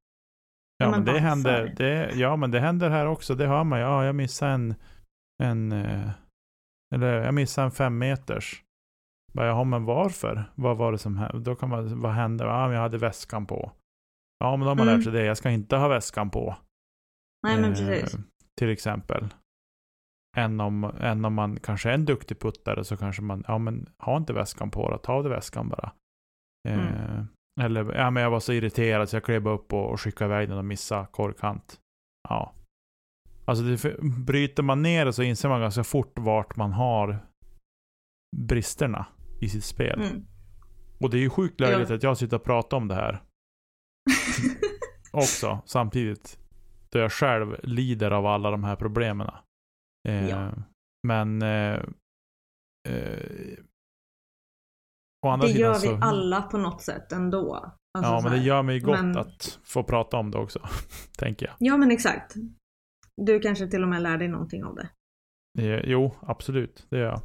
[0.78, 3.80] Ja, men, men det händer, det, ja men det händer här också, det hör man
[3.80, 4.74] Ja, jag missade en,
[5.42, 6.10] en eh,
[6.94, 8.62] eller jag missade en fem meters.
[9.32, 10.44] Bara, jaha, men varför?
[10.54, 11.40] Vad var det som hände?
[11.40, 12.44] Då kan man, vad hände?
[12.44, 13.72] Ja, jag hade väskan på.
[14.38, 14.96] Ja, men då har man mm.
[14.96, 15.24] lärt sig det.
[15.24, 16.56] Jag ska inte ha väskan på.
[17.42, 18.14] Nej, men precis.
[18.14, 18.20] Eh,
[18.58, 19.34] till exempel.
[20.36, 23.88] Än om, än om man kanske är en duktig puttare så kanske man, ja men
[23.98, 25.92] ha inte väskan på då, ta av dig väskan bara.
[26.68, 26.86] Mm.
[26.86, 27.24] Eh,
[27.60, 30.48] eller, ja men jag var så irriterad så jag klev upp och, och skickade iväg
[30.48, 31.80] den och missade korkant.
[32.28, 32.54] Ja.
[33.44, 37.18] Alltså det, bryter man ner det så inser man ganska fort vart man har
[38.36, 39.06] bristerna
[39.40, 40.00] i sitt spel.
[40.00, 40.24] Mm.
[41.00, 41.96] Och det är ju sjukt löjligt ja.
[41.96, 43.22] att jag sitter och pratar om det här.
[45.12, 46.38] också, samtidigt.
[46.90, 49.30] Då jag själv lider av alla de här problemen.
[50.08, 50.52] Eh, ja.
[51.06, 51.42] Men...
[51.42, 51.82] Eh,
[52.88, 53.58] eh,
[55.40, 57.54] det gör vi så, alla på något sätt ändå.
[57.98, 59.16] Alltså ja, men det gör mig gott men...
[59.16, 60.60] att få prata om det också.
[61.18, 61.54] tänker jag.
[61.58, 62.34] Ja, men exakt.
[63.16, 64.88] Du kanske till och med lär dig någonting av det.
[65.58, 66.86] Eh, jo, absolut.
[66.90, 67.20] Det gör jag.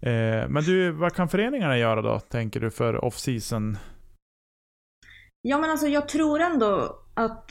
[0.42, 3.76] eh, men du, vad kan föreningarna göra då, tänker du, för off-season?
[5.46, 7.50] Ja, men alltså jag tror ändå att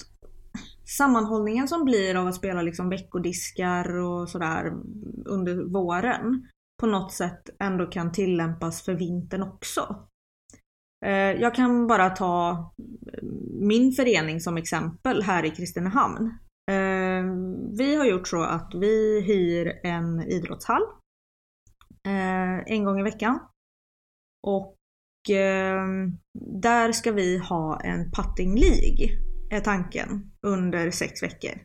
[0.98, 4.74] sammanhållningen som blir av att spela liksom veckodiskar och sådär
[5.26, 6.48] under våren
[6.82, 10.08] på något sätt ändå kan tillämpas för vintern också.
[11.06, 12.52] Eh, jag kan bara ta
[13.14, 16.38] eh, min förening som exempel här i Kristinehamn.
[16.72, 17.24] Eh,
[17.78, 20.84] vi har gjort så att vi hyr en idrottshall
[22.66, 23.40] en gång i veckan.
[24.48, 24.76] Och
[26.62, 29.20] där ska vi ha en putting League,
[29.50, 31.62] är tanken, under sex veckor.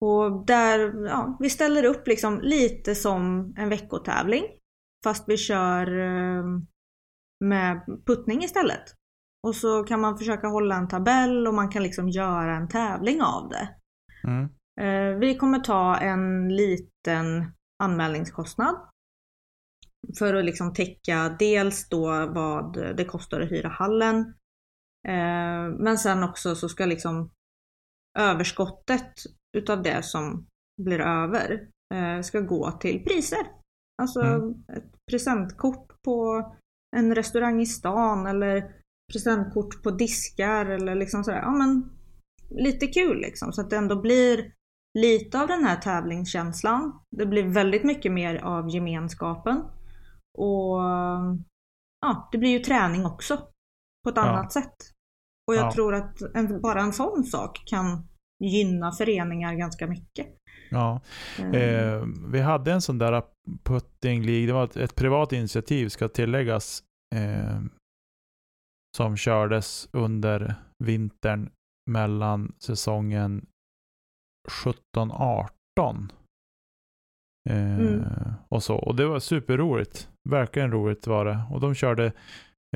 [0.00, 4.44] Och där, ja, vi ställer upp liksom lite som en veckotävling.
[5.04, 6.44] Fast vi kör eh,
[7.44, 8.82] med puttning istället.
[9.46, 13.22] Och så kan man försöka hålla en tabell och man kan liksom göra en tävling
[13.22, 13.68] av det.
[14.24, 14.48] Mm.
[14.80, 17.52] Eh, vi kommer ta en liten
[17.82, 18.91] anmälningskostnad.
[20.18, 24.18] För att liksom täcka dels då vad det kostar att hyra hallen.
[25.08, 27.30] Eh, men sen också så ska liksom
[28.18, 29.12] överskottet
[29.56, 30.46] utav det som
[30.82, 33.46] blir över eh, ska gå till priser.
[34.02, 34.50] Alltså Mm.
[34.50, 36.46] ett presentkort på
[36.96, 38.74] en restaurang i stan eller
[39.12, 41.38] presentkort på diskar eller liksom sådär.
[41.38, 41.90] Ja men
[42.50, 44.52] lite kul liksom så att det ändå blir
[44.98, 47.00] lite av den här tävlingskänslan.
[47.16, 49.62] Det blir väldigt mycket mer av gemenskapen.
[50.38, 50.78] Och
[52.00, 53.36] ja, det blir ju träning också.
[54.04, 54.22] På ett Ja.
[54.22, 54.74] annat sätt.
[55.46, 55.72] Och jag Ja.
[55.72, 58.08] tror att en, bara en sån sak kan
[58.44, 60.26] gynna föreningar ganska mycket.
[60.70, 61.00] Ja.
[61.38, 63.22] Eh, Eh, vi hade en sån där
[63.64, 66.82] putting League, det var ett, ett privat initiativ ska tilläggas,
[67.14, 67.60] eh,
[68.96, 70.54] som kördes under
[70.84, 71.50] vintern
[71.90, 73.46] mellan säsongen
[74.64, 76.12] 17-18.
[77.50, 78.04] Eh, Mm.
[78.48, 78.76] Och så.
[78.76, 80.08] Och det var superroligt.
[80.28, 81.38] Verkligen roligt var det.
[81.50, 82.12] Och de körde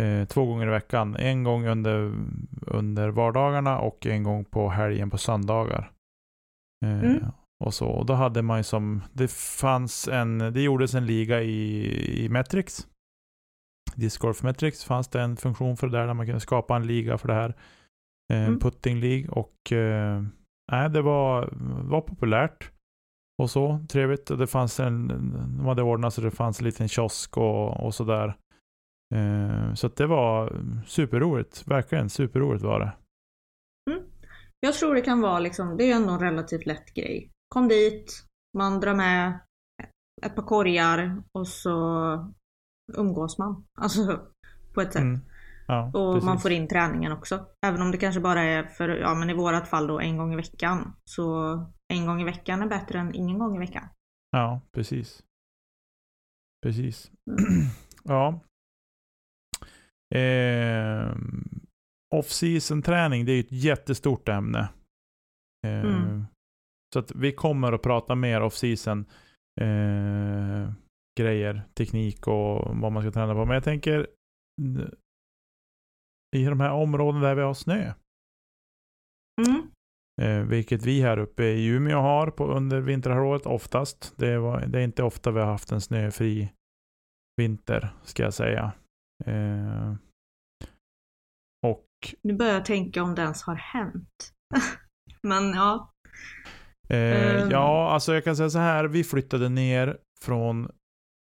[0.01, 1.17] eh, två gånger i veckan.
[1.17, 2.13] En gång under,
[2.67, 5.91] under vardagarna och en gång på helgen på söndagar.
[6.87, 7.25] Eh, Mm.
[7.65, 7.87] Och så.
[7.89, 12.29] Och då hade man ju som, det fanns en, det gjordes en liga i, i
[12.29, 12.87] Metrix.
[13.95, 17.19] Discgolf Metrix fanns det en funktion för det där, där man kunde skapa en liga
[17.19, 17.49] för det här.
[18.33, 18.61] Eh, En Mm.
[18.61, 20.23] putting League och eh,
[20.91, 21.49] det var,
[21.91, 22.71] var populärt.
[23.43, 24.27] Och så, trevligt.
[24.27, 25.09] Det fanns en,
[25.59, 28.37] de hade ordnat så det fanns en liten kiosk och, och sådär.
[29.15, 30.53] Eh, så det var
[30.87, 31.67] superroligt.
[31.67, 32.93] Verkligen superroligt var det.
[34.61, 37.31] Jag tror det kan vara liksom, det är ju ändå en relativt lätt grej.
[37.55, 38.25] Kom dit,
[38.59, 39.41] man drar med
[40.23, 41.75] ett par korgar och så
[42.97, 43.65] umgås man.
[43.81, 44.21] Alltså
[44.75, 45.03] på ett sätt.
[45.03, 45.21] Mm.
[45.69, 46.27] Ja, Och precis.
[46.27, 47.47] man får in träningen också.
[47.67, 50.33] Även om det kanske bara är för, ja men i vårat fall då en gång
[50.33, 50.93] i veckan.
[51.05, 51.59] Så
[51.95, 53.89] en gång i veckan är bättre än ingen gång i veckan.
[54.31, 55.25] Ja, precis.
[56.63, 57.11] Precis.
[57.31, 57.63] Mm.
[58.05, 58.41] ja.
[60.15, 61.17] Eh,
[62.15, 64.69] Off-season träning, det är ett jättestort ämne.
[65.67, 66.25] Eh, Mm.
[66.95, 69.05] Så att vi kommer att prata mer off-season
[69.61, 70.73] eh,
[71.21, 73.45] grejer, teknik och vad man ska träna på.
[73.45, 74.07] Men jag tänker
[76.37, 77.95] i de här områdena där vi har snö,
[79.47, 79.71] Mm.
[80.23, 84.15] Eh, vilket vi här uppe i Umeå har på, under vinterhalvåret oftast.
[84.17, 86.53] Det, var, det är inte ofta vi har haft en snöfri
[87.37, 88.73] vinter, ska jag säga.
[89.25, 89.95] Eh,
[91.67, 91.87] och
[92.23, 94.33] Nu börjar jag tänka om det ens har hänt.
[95.23, 95.93] men ja.
[96.89, 97.51] Eh, Ehm.
[97.51, 98.85] Ja, alltså jag kan säga så här.
[98.85, 100.71] Vi flyttade ner från,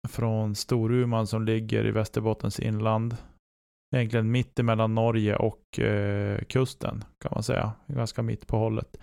[0.08, 3.16] från Storuman som ligger i Västerbottens inland.
[3.94, 7.72] Egentligen mitt emellan Norge och eh, kusten kan man säga.
[7.86, 8.96] Ganska mitt på hållet.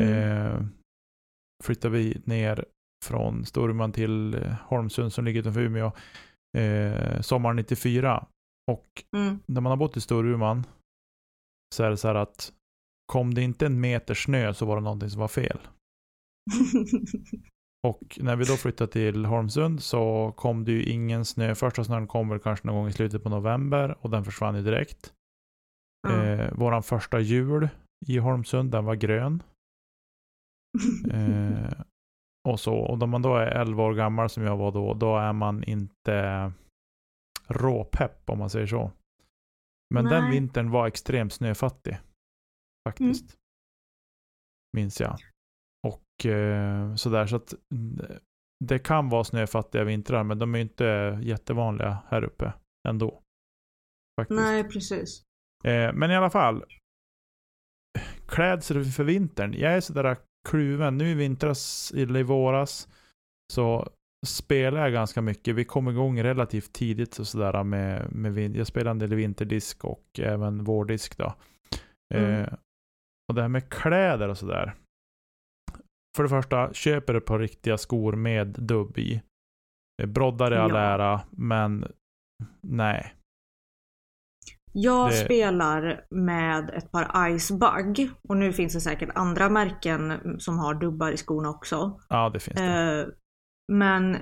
[0.00, 0.60] Eh,
[1.64, 2.64] flyttade vi ner
[3.04, 5.92] från Storuman till eh, Holmsund som ligger utanför Umeå
[6.58, 8.26] eh, sommaren 94.
[8.70, 8.86] Och
[9.16, 9.38] Mm.
[9.46, 10.64] när man har bott i Storuman
[11.74, 12.52] så är det så här att
[13.12, 15.58] kom det inte en meter snö så var det någonting som var fel.
[17.86, 21.54] Och när vi då flyttade till Holmsund så kom det ju ingen snö.
[21.54, 24.62] Första snön kom väl kanske någon gång i slutet på november och den försvann ju
[24.62, 25.14] direkt.
[26.08, 26.24] Ja.
[26.24, 27.68] Eh, våran första jul
[28.06, 29.42] i Holmsund, den var grön.
[31.10, 31.82] Eh,
[32.48, 32.74] och så.
[32.74, 35.64] Och när man då är 11 år gammal som jag var då, då är man
[35.64, 36.52] inte
[37.46, 38.92] råpepp om man säger så.
[39.94, 40.30] Men den Nej.
[40.30, 41.98] vintern var extremt snöfattig.
[42.88, 43.36] Faktiskt.
[44.76, 45.18] Minns jag.
[45.86, 47.26] Och eh, sådär.
[47.26, 48.06] Så att mm,
[48.64, 52.52] det kan vara snöfattiga vintrar, men de är inte jättevanliga här uppe
[52.88, 53.22] ändå.
[54.20, 54.40] Faktiskt.
[54.40, 55.22] Nej, precis.
[55.64, 56.64] Eh, men i alla fall.
[58.26, 59.54] Klädsel för vintern.
[59.54, 60.16] Jag är sådär
[60.48, 60.98] kluven.
[60.98, 62.88] Nu i vintras, eller i våras,
[63.52, 63.92] så
[64.26, 65.54] spelar jag ganska mycket.
[65.54, 70.04] Vi kom igång relativt tidigt och sådär med, med Jag spelar en del vinterdisk och
[70.18, 71.34] även vårdisk då.
[72.14, 72.42] Mm.
[72.42, 72.52] Eh,
[73.28, 74.74] och det här med kläder och sådär.
[76.18, 79.22] För det första, köper ett par riktiga skor med dubb i.
[80.02, 80.78] Eh, Broddar i all Ja.
[80.78, 81.92] ära, men
[82.62, 83.14] nej.
[84.72, 90.58] Jag Det- spelar med ett par Icebug och nu finns det säkert andra märken som
[90.58, 92.00] har dubbar i skorna också.
[92.08, 93.00] Ja, det finns det.
[93.00, 93.06] Eh,
[93.72, 94.16] men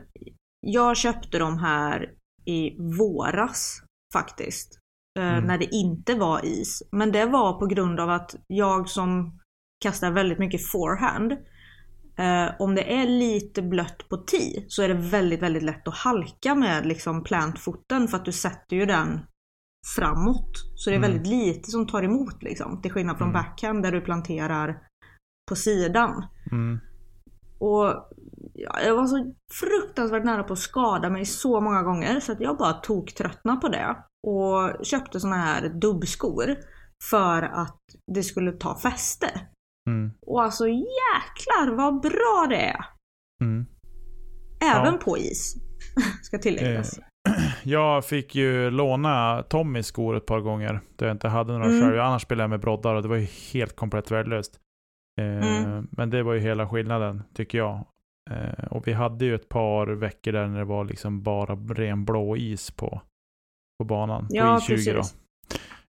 [0.61, 2.13] jag köpte de här
[2.45, 3.83] i våras
[4.13, 4.79] faktiskt.
[5.19, 5.45] Eh, Mm.
[5.45, 6.83] När det inte var is.
[6.93, 9.39] Men det var på grund av att jag som
[9.85, 11.37] kastar väldigt mycket forehand.
[12.19, 15.95] Eh, om det är lite blött på tee så är det väldigt, väldigt lätt att
[15.95, 19.21] halka med liksom plantfoten för att du sätter ju den
[19.97, 20.53] framåt.
[20.75, 21.11] Så det är Mm.
[21.13, 22.83] väldigt lite som tar emot liksom.
[22.83, 23.43] Till skillnad från Mm.
[23.43, 24.79] backhand där du planterar
[25.49, 26.25] på sidan.
[26.53, 26.79] Mm.
[27.59, 28.11] Och
[28.55, 32.41] ja, jag var så fruktansvärt nära på att skada mig så många gånger så att
[32.41, 33.97] jag bara tog tröttna på det.
[34.27, 36.57] Och köpte såna här dubbskor
[37.11, 37.81] för att
[38.15, 39.41] det skulle ta fäste.
[39.87, 40.11] Mm.
[40.27, 42.85] Och alltså jäklar vad bra det är!
[43.41, 43.67] Mm.
[44.73, 45.01] Även Ja.
[45.05, 45.55] på is.
[46.23, 47.01] Ska tilläggas.
[47.63, 50.81] Jag fick ju låna Tommys skor ett par gånger.
[50.97, 51.81] Då jag inte hade några Mm.
[51.83, 52.01] själv.
[52.01, 54.61] Annars spelade jag med broddar och det var ju helt komplett värdelöst.
[55.21, 55.89] Eh, Mm.
[55.91, 57.85] Men det var ju hela skillnaden, tycker jag.
[58.31, 62.05] Eh, och vi hade ju ett par veckor där när det var liksom bara ren
[62.05, 63.03] blå is på,
[63.79, 64.27] på banan.
[64.31, 65.15] Ja, på I20 precis.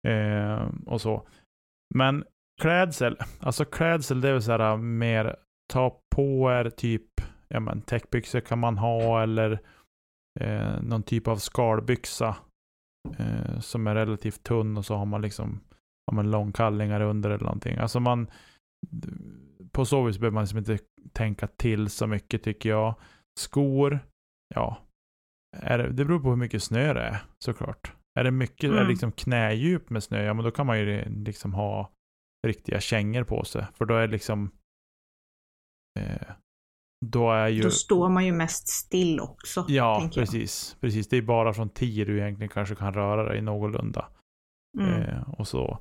[0.03, 0.09] då.
[0.09, 1.27] Eh, och så.
[1.95, 2.23] Men
[2.61, 5.35] klädsel, alltså klädsel det är väl så här mer
[5.73, 9.59] ta på er typ, ja men täckbyxor kan man ha eller
[10.39, 12.35] eh, någon typ av skalbyxa
[13.17, 15.61] eh, som är relativt tunn och så har man liksom
[16.05, 17.77] ja, men långkallingar under eller någonting.
[17.77, 18.27] Alltså man
[19.71, 20.77] på så vis behöver man liksom inte
[21.13, 22.95] tänka till så mycket tycker jag.
[23.39, 23.99] Skor,
[24.55, 24.77] ja.
[25.57, 27.93] Är det, beror på hur mycket snö det är såklart.
[28.19, 28.89] Är det mycket, är det Mm.
[28.89, 31.91] liksom knädjup med snö, ja men då kan man ju liksom ha
[32.45, 33.65] riktiga kängor på sig.
[33.73, 34.51] För då är det liksom
[35.99, 36.27] eh,
[37.05, 39.65] då är ju Då står man ju mest still också.
[39.67, 40.77] Ja, precis.
[40.81, 41.07] precis.
[41.07, 44.09] Det är bara från 10 du egentligen kanske kan röra dig någorlunda.
[44.79, 45.01] Mm.
[45.01, 45.79] Eh, och så.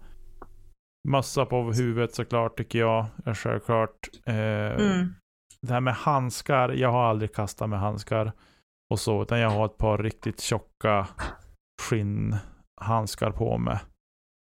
[1.09, 4.09] Mössa på huvudet såklart tycker jag är självklart.
[4.27, 5.15] Eh, Mm.
[5.61, 8.33] Det här med handskar, jag har aldrig kastat med handskar
[8.91, 11.09] och så, utan jag har ett par riktigt tjocka
[11.83, 13.79] skinnhandskar på mig.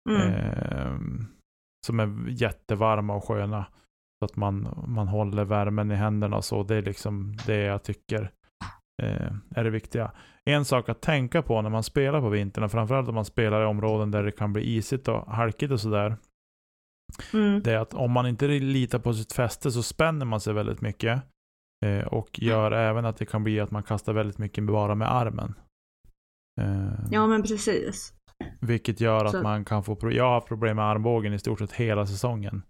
[0.10, 0.22] Mm.
[0.22, 0.98] Eh,
[1.88, 3.66] som är jättevarma och sköna.
[4.20, 6.64] Så att man, man håller värmen i händerna och så.
[6.64, 8.32] Det är liksom det jag tycker
[9.04, 10.12] eh, är det viktiga.
[10.46, 13.62] En sak att tänka på när man spelar på vintern, och framförallt om man spelar
[13.62, 16.18] i områden där det kan bli isigt och halkigt och sådär.
[17.34, 17.62] Mm.
[17.64, 20.82] Det är att om man inte litar på sitt fäste så spänner man sig väldigt
[20.82, 21.22] mycket.
[21.86, 25.12] Eh, och gör även att det kan bli att man kastar väldigt mycket bara med
[25.12, 25.54] armen.
[26.62, 28.17] Eh, Ja men precis.
[28.62, 31.60] Vilket gör att Så- man kan få Jag har haft problem med armbågen i stort
[31.60, 32.62] sett hela säsongen.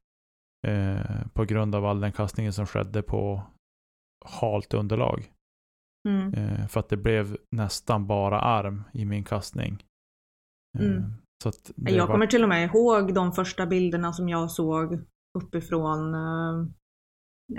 [0.67, 3.43] Eh, på grund av all den kastningen som skedde på
[4.25, 5.31] halt underlag.
[6.09, 6.33] Mm.
[6.33, 9.83] Eh, för att det blev nästan bara arm i min kastning.
[10.79, 11.03] Eh, Mm.
[11.43, 14.99] så Jag var- kommer till och med ihåg de första bilderna som jag såg
[15.37, 16.67] uppifrån eh,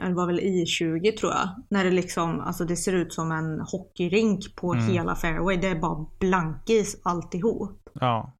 [0.08, 1.48] det var väl I20 tror jag.
[1.70, 4.86] När det liksom, alltså det ser ut som en hockeyrink på Mm.
[4.86, 5.56] hela fairway.
[5.56, 7.87] Det är bara blankis alltihop.
[8.00, 8.32] Ja,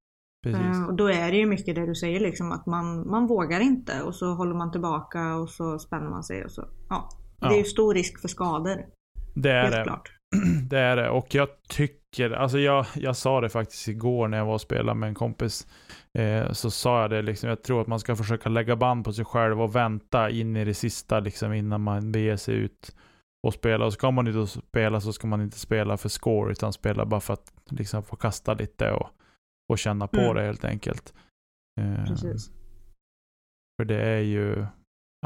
[0.45, 0.61] precis.
[0.61, 3.61] Eh, och då är det ju mycket det du säger liksom att man, man vågar
[3.61, 6.69] inte och så håller man tillbaka och så spänner man sig och så.
[6.89, 7.09] Ja.
[7.41, 7.57] Det är Ja.
[7.57, 8.77] ju stor risk för skador.
[9.35, 9.83] det är Helt det.
[9.83, 10.13] klart.
[10.71, 11.11] Det är det.
[11.11, 14.99] Och jag tycker, alltså jag, jag sa det faktiskt igår när jag var och spelade
[14.99, 15.67] med en kompis.
[16.19, 19.13] Eh, så sa jag det liksom, jag tror att man ska försöka lägga band på
[19.13, 22.97] sig själv och vänta in i det sista liksom innan man beger sig ut
[23.47, 23.87] och spela.
[23.87, 27.07] Och ska man ut och spela så ska man inte spela för score utan spela
[27.07, 29.09] bara för att liksom få kasta lite och,
[29.73, 30.35] och känna på Mm.
[30.35, 31.15] det helt enkelt.
[31.81, 32.51] Eh, Precis.
[33.79, 34.67] för det är ju,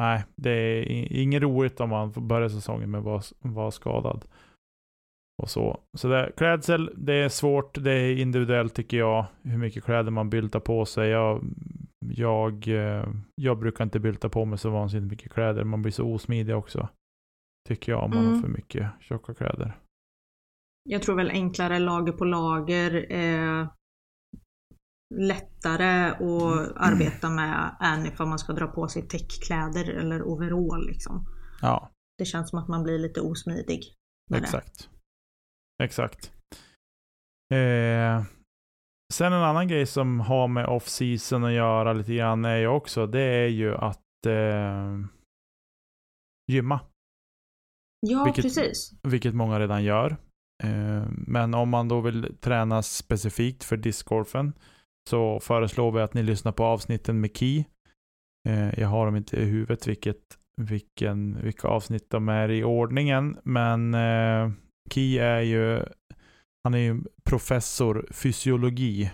[0.00, 0.82] nej, det är
[1.12, 4.24] inget roligt om man får börja säsongen med att vara, vara skadad.
[5.42, 5.80] Och så.
[5.98, 10.30] Så det, klädsel, det är svårt, det är individuellt tycker jag, hur mycket kläder man
[10.30, 11.08] byltar på sig.
[11.08, 11.44] Jag,
[12.06, 16.12] jag, eh, jag brukar inte bylta på mig så vansinnigt mycket kläder, man blir så
[16.14, 16.88] osmidig också.
[17.68, 18.34] Tycker jag om man Mm.
[18.34, 19.72] har för mycket tjocka kläder.
[20.90, 23.68] Jag tror väl enklare lager på lager är
[25.16, 31.26] lättare att arbeta med än ifall man ska dra på sig täckkläder eller overall liksom.
[31.62, 33.82] Ja, Det känns som att man blir lite osmidig.
[34.30, 34.44] med det.
[34.46, 34.88] exakt.
[35.82, 36.32] Exakt.
[37.54, 38.24] Eh,
[39.14, 43.06] sen en annan grej som har med off-season att göra lite grann är ju också,
[43.06, 44.98] det är ju att eh,
[46.52, 46.80] gymma.
[48.06, 48.92] Ja, Vilket- precis.
[49.02, 50.16] vilket många redan gör.
[50.64, 54.52] Eh, Men om man då vill träna specifikt för discgolfen
[55.10, 57.64] så föreslår vi att ni lyssnar på avsnitten med Key.
[58.48, 60.18] Eh, Jag har dem inte i huvudet vilket,
[60.56, 64.50] vilken, vilka avsnitt de är i ordningen, men eh,
[64.90, 65.82] Key är ju,
[66.64, 69.10] han är ju professor fysiologi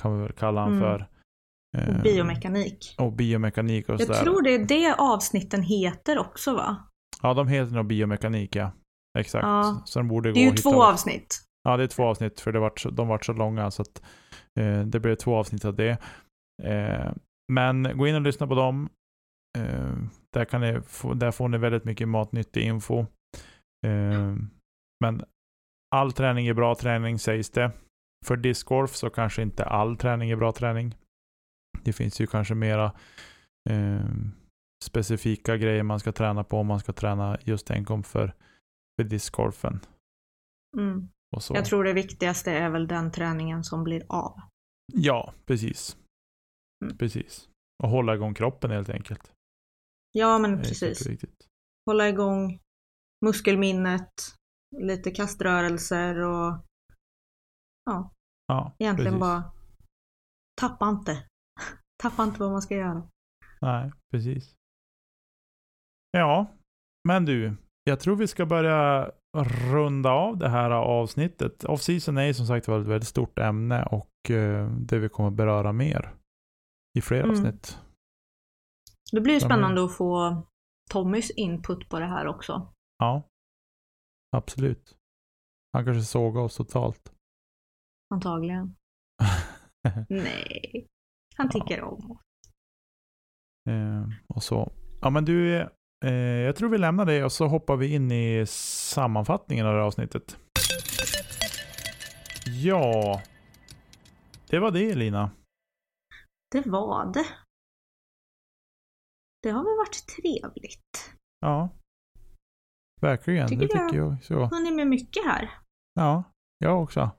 [0.00, 0.80] kan vi väl kalla han Mm.
[0.80, 0.94] för.
[1.76, 2.94] Och Eh, biomekanik.
[2.98, 4.20] Och biomekanik och Jag sådär.
[4.22, 6.76] tror det är det avsnitten heter också va?
[7.22, 8.70] Ja, de heter nog biomekanik ja.
[9.18, 9.42] Exakt.
[9.44, 9.82] Ja.
[9.84, 11.40] Så de borde Det är ju två avsnitt.
[11.62, 14.02] Ja, det är två avsnitt för det vart, så- de vart så långa så att
[14.58, 15.98] Eh, det blev två avsnitt av det.
[16.62, 17.12] Eh,
[17.52, 18.88] men gå in och lyssna på dem.
[19.58, 19.96] Eh,
[20.32, 22.98] där, kan ni få, där får ni väldigt mycket matnyttig info.
[23.86, 24.36] Eh,
[25.04, 25.24] men
[25.94, 27.72] all träning är bra träning sägs det.
[28.26, 30.94] För discgolf så kanske inte all träning är bra träning.
[31.82, 32.92] Det finns ju kanske mera
[33.70, 34.06] eh,
[34.84, 38.34] specifika grejer man ska träna på om man ska träna just enkom för,
[39.00, 39.80] för discgolfen.
[40.76, 41.08] Mm.
[41.50, 44.40] Jag tror det viktigaste är väl den träningen som blir av.
[44.92, 45.96] Ja, precis.
[46.84, 46.98] Mm.
[46.98, 47.48] Precis.
[47.82, 49.32] Och hålla igång kroppen helt enkelt.
[50.12, 51.08] Ja men precis.
[51.86, 52.58] Hålla igång
[53.24, 54.12] muskelminnet,
[54.76, 56.64] lite kaströrelser och
[57.84, 58.12] ja,
[58.46, 59.20] Ja, egentligen precis.
[59.20, 59.52] bara
[60.60, 61.24] tappa inte.
[62.02, 63.08] Tappa inte vad man ska göra.
[63.60, 64.54] Nej, precis.
[66.10, 66.46] Ja,
[67.08, 67.56] men du.
[67.84, 71.64] Jag tror vi ska börja runda av det här avsnittet.
[71.64, 76.14] Off-season är som sagt ett väldigt stort ämne och eh, det vi kommer beröra mer
[76.98, 77.30] i fler Mm.
[77.30, 77.78] avsnitt.
[79.12, 80.42] Det blir ju Ja, spännande att få
[80.90, 82.72] Tommys input på det här också.
[82.98, 83.22] Ja,
[84.36, 84.96] absolut.
[85.72, 87.12] Han kanske sågar oss totalt.
[88.14, 88.74] Antagligen.
[90.08, 90.86] Nej.
[91.36, 91.60] Han Ja.
[91.60, 92.20] tycker om oss.
[93.70, 94.72] Eh, och så.
[95.00, 95.68] Ja men du,
[96.44, 99.86] jag tror vi lämnar det och så hoppar vi in i sammanfattningen av det här
[99.86, 100.38] avsnittet.
[102.46, 103.22] Ja,
[104.50, 105.30] det var det Lina.
[106.50, 107.26] Det var det.
[109.42, 111.14] Det har väl varit trevligt.
[111.40, 111.68] Ja,
[113.00, 113.48] verkligen.
[113.48, 113.88] Tycker det jag.
[113.88, 114.34] tycker jag så.
[114.34, 115.50] Har ni med mycket här?
[115.94, 116.24] Ja,
[116.58, 117.10] jag också.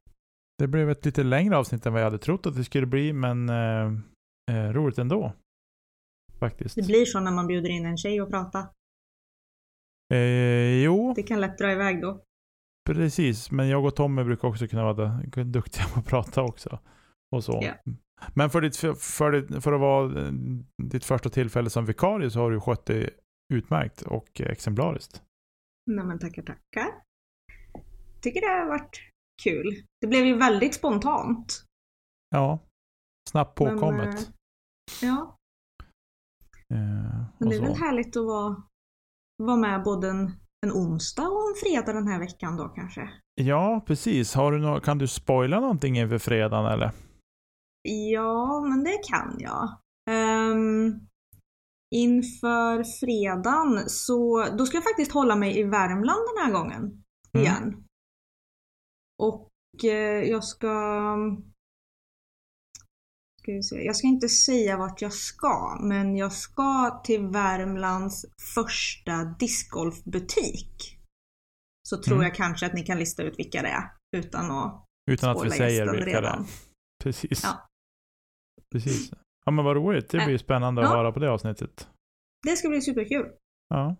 [0.58, 3.14] Det blev ett lite längre avsnitt än vad jag hade trott att det skulle bli,
[3.14, 3.86] men eh,
[4.52, 5.34] eh, roligt ändå.
[6.40, 6.76] Faktiskt.
[6.76, 8.70] Det blir så när man bjuder in en tjej och prata.
[10.14, 12.24] Eh, jo, Det kan lätt dra iväg då.
[12.90, 16.80] Precis, men jag och Tommy brukar också kunna vara duktiga på att prata också.
[17.36, 17.60] Och så.
[17.64, 17.94] Ja.
[18.34, 20.32] Men för, ditt, för, ditt, för att vara eh,
[20.84, 23.10] ditt första tillfälle som vikarie så har du skött det
[23.54, 25.24] utmärkt och exemplariskt.
[25.92, 27.02] Nej men tackar tackar.
[28.22, 29.02] Tycker det har varit
[29.44, 29.84] kul.
[30.02, 31.66] Det blev ju väldigt spontant.
[32.30, 32.60] Ja,
[33.30, 34.16] snabbt Men, påkommet.
[34.20, 34.24] eh,
[35.02, 35.38] Ja,
[36.70, 38.64] men och det är väl härligt att vara,
[39.44, 40.32] vara med både en,
[40.66, 43.10] en onsdag och en fredag den här veckan då kanske.
[43.36, 44.34] Ja, precis.
[44.34, 46.92] Har du nå- kan du spoila någonting inför fredagen eller?
[48.12, 49.78] Ja, men det kan jag.
[50.10, 51.00] Ehm,
[51.96, 56.82] inför fredagen så, då ska jag faktiskt hålla mig i Värmland den här gången.
[57.34, 57.46] Mm.
[57.46, 57.84] Igen.
[59.22, 59.50] Och
[59.84, 60.68] eh, jag ska...
[63.50, 63.86] Ska vi se.
[63.86, 70.98] Jag ska inte säga vart jag ska, men jag ska till Värmlands första discgolfbutik.
[71.90, 72.24] Så tror Mm.
[72.26, 73.84] jag kanske att ni kan lista ut vilka det är
[74.18, 76.16] utan att Utan att vi säger vilka det är.
[76.22, 76.46] redan.
[77.04, 77.44] Precis.
[77.44, 77.68] Ja.
[78.72, 79.12] Precis.
[79.46, 80.10] Ja men vad roligt.
[80.10, 80.96] Det Äh, blir spännande att ja.
[80.98, 81.88] höra på det avsnittet.
[82.48, 83.26] Det ska bli superkul.
[83.70, 83.96] Ja,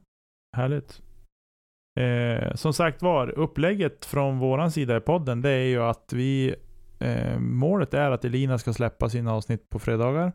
[0.58, 1.02] härligt.
[2.00, 6.56] Eh, som sagt var, upplägget från våran sida i podden det är ju att vi
[7.00, 10.24] eh, Målet är att Elina ska släppa sina avsnitt på fredagar.
[10.26, 10.34] Eh,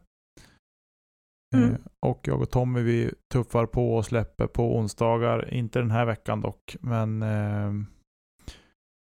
[1.62, 1.82] Mm.
[2.06, 5.54] och jag och Tommy vi tuffar på och släpper på onsdagar.
[5.54, 7.72] Inte den här veckan dock, men eh,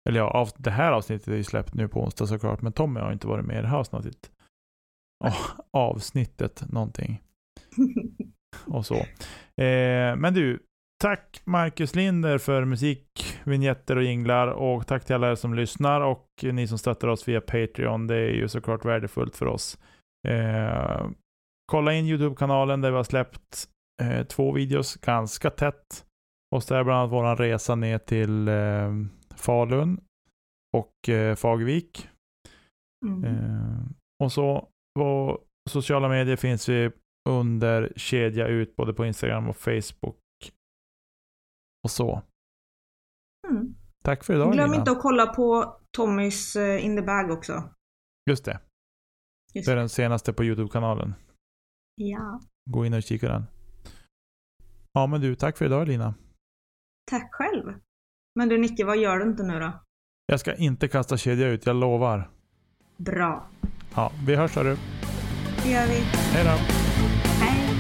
[0.10, 3.00] eller ja, av, det här avsnittet är ju släppt nu på onsdag såklart, men Tommy
[3.00, 4.32] har inte varit med i det här avsnittet.
[5.26, 7.22] Oh, avsnittet någonting
[8.66, 8.96] och så.
[9.64, 10.60] Eh, men du,
[11.02, 16.02] tack Marcus Linder för musik, vignetter och jinglar och tack till alla er som lyssnar
[16.02, 18.08] och ni som stöttar oss via Patreon.
[18.08, 19.78] Det är ju såklart värdefullt för oss.
[20.28, 21.08] Eh,
[21.72, 23.70] kolla in YouTube-kanalen där vi har släppt
[24.02, 26.06] eh, två videos ganska tätt.
[26.56, 28.92] Och det är bland annat vår resa ner till eh,
[29.36, 30.02] Falun
[30.78, 32.10] och eh, Fagervik.
[33.06, 33.24] Mm.
[33.24, 33.84] Eh,
[34.24, 34.68] och så
[35.00, 35.40] på
[35.70, 36.92] sociala medier finns vi
[37.30, 40.23] under kedja ut både på Instagram och Facebook.
[41.84, 42.22] Och så.
[43.50, 43.76] Mm.
[44.04, 44.80] Tack för idag Glöm Lina.
[44.80, 47.70] inte att kolla på Tommys eh, In the Bag också.
[48.30, 48.60] Just det.
[49.54, 51.14] Just Det är den senaste på YouTube-kanalen.
[51.96, 52.40] Ja.
[52.70, 53.44] Gå in och kika den.
[54.94, 56.14] Ja men du, tack för idag Lina.
[57.12, 57.74] Tack själv.
[58.36, 59.84] Men du Nicke, vad gör du inte nu då?
[60.26, 62.30] Jag ska inte kasta kedja ut, jag lovar.
[62.98, 63.50] Bra.
[63.96, 64.78] Ja, vi hörs hörru.
[65.64, 66.00] Det gör vi.
[66.34, 66.50] Hej då.
[67.46, 67.73] Hej.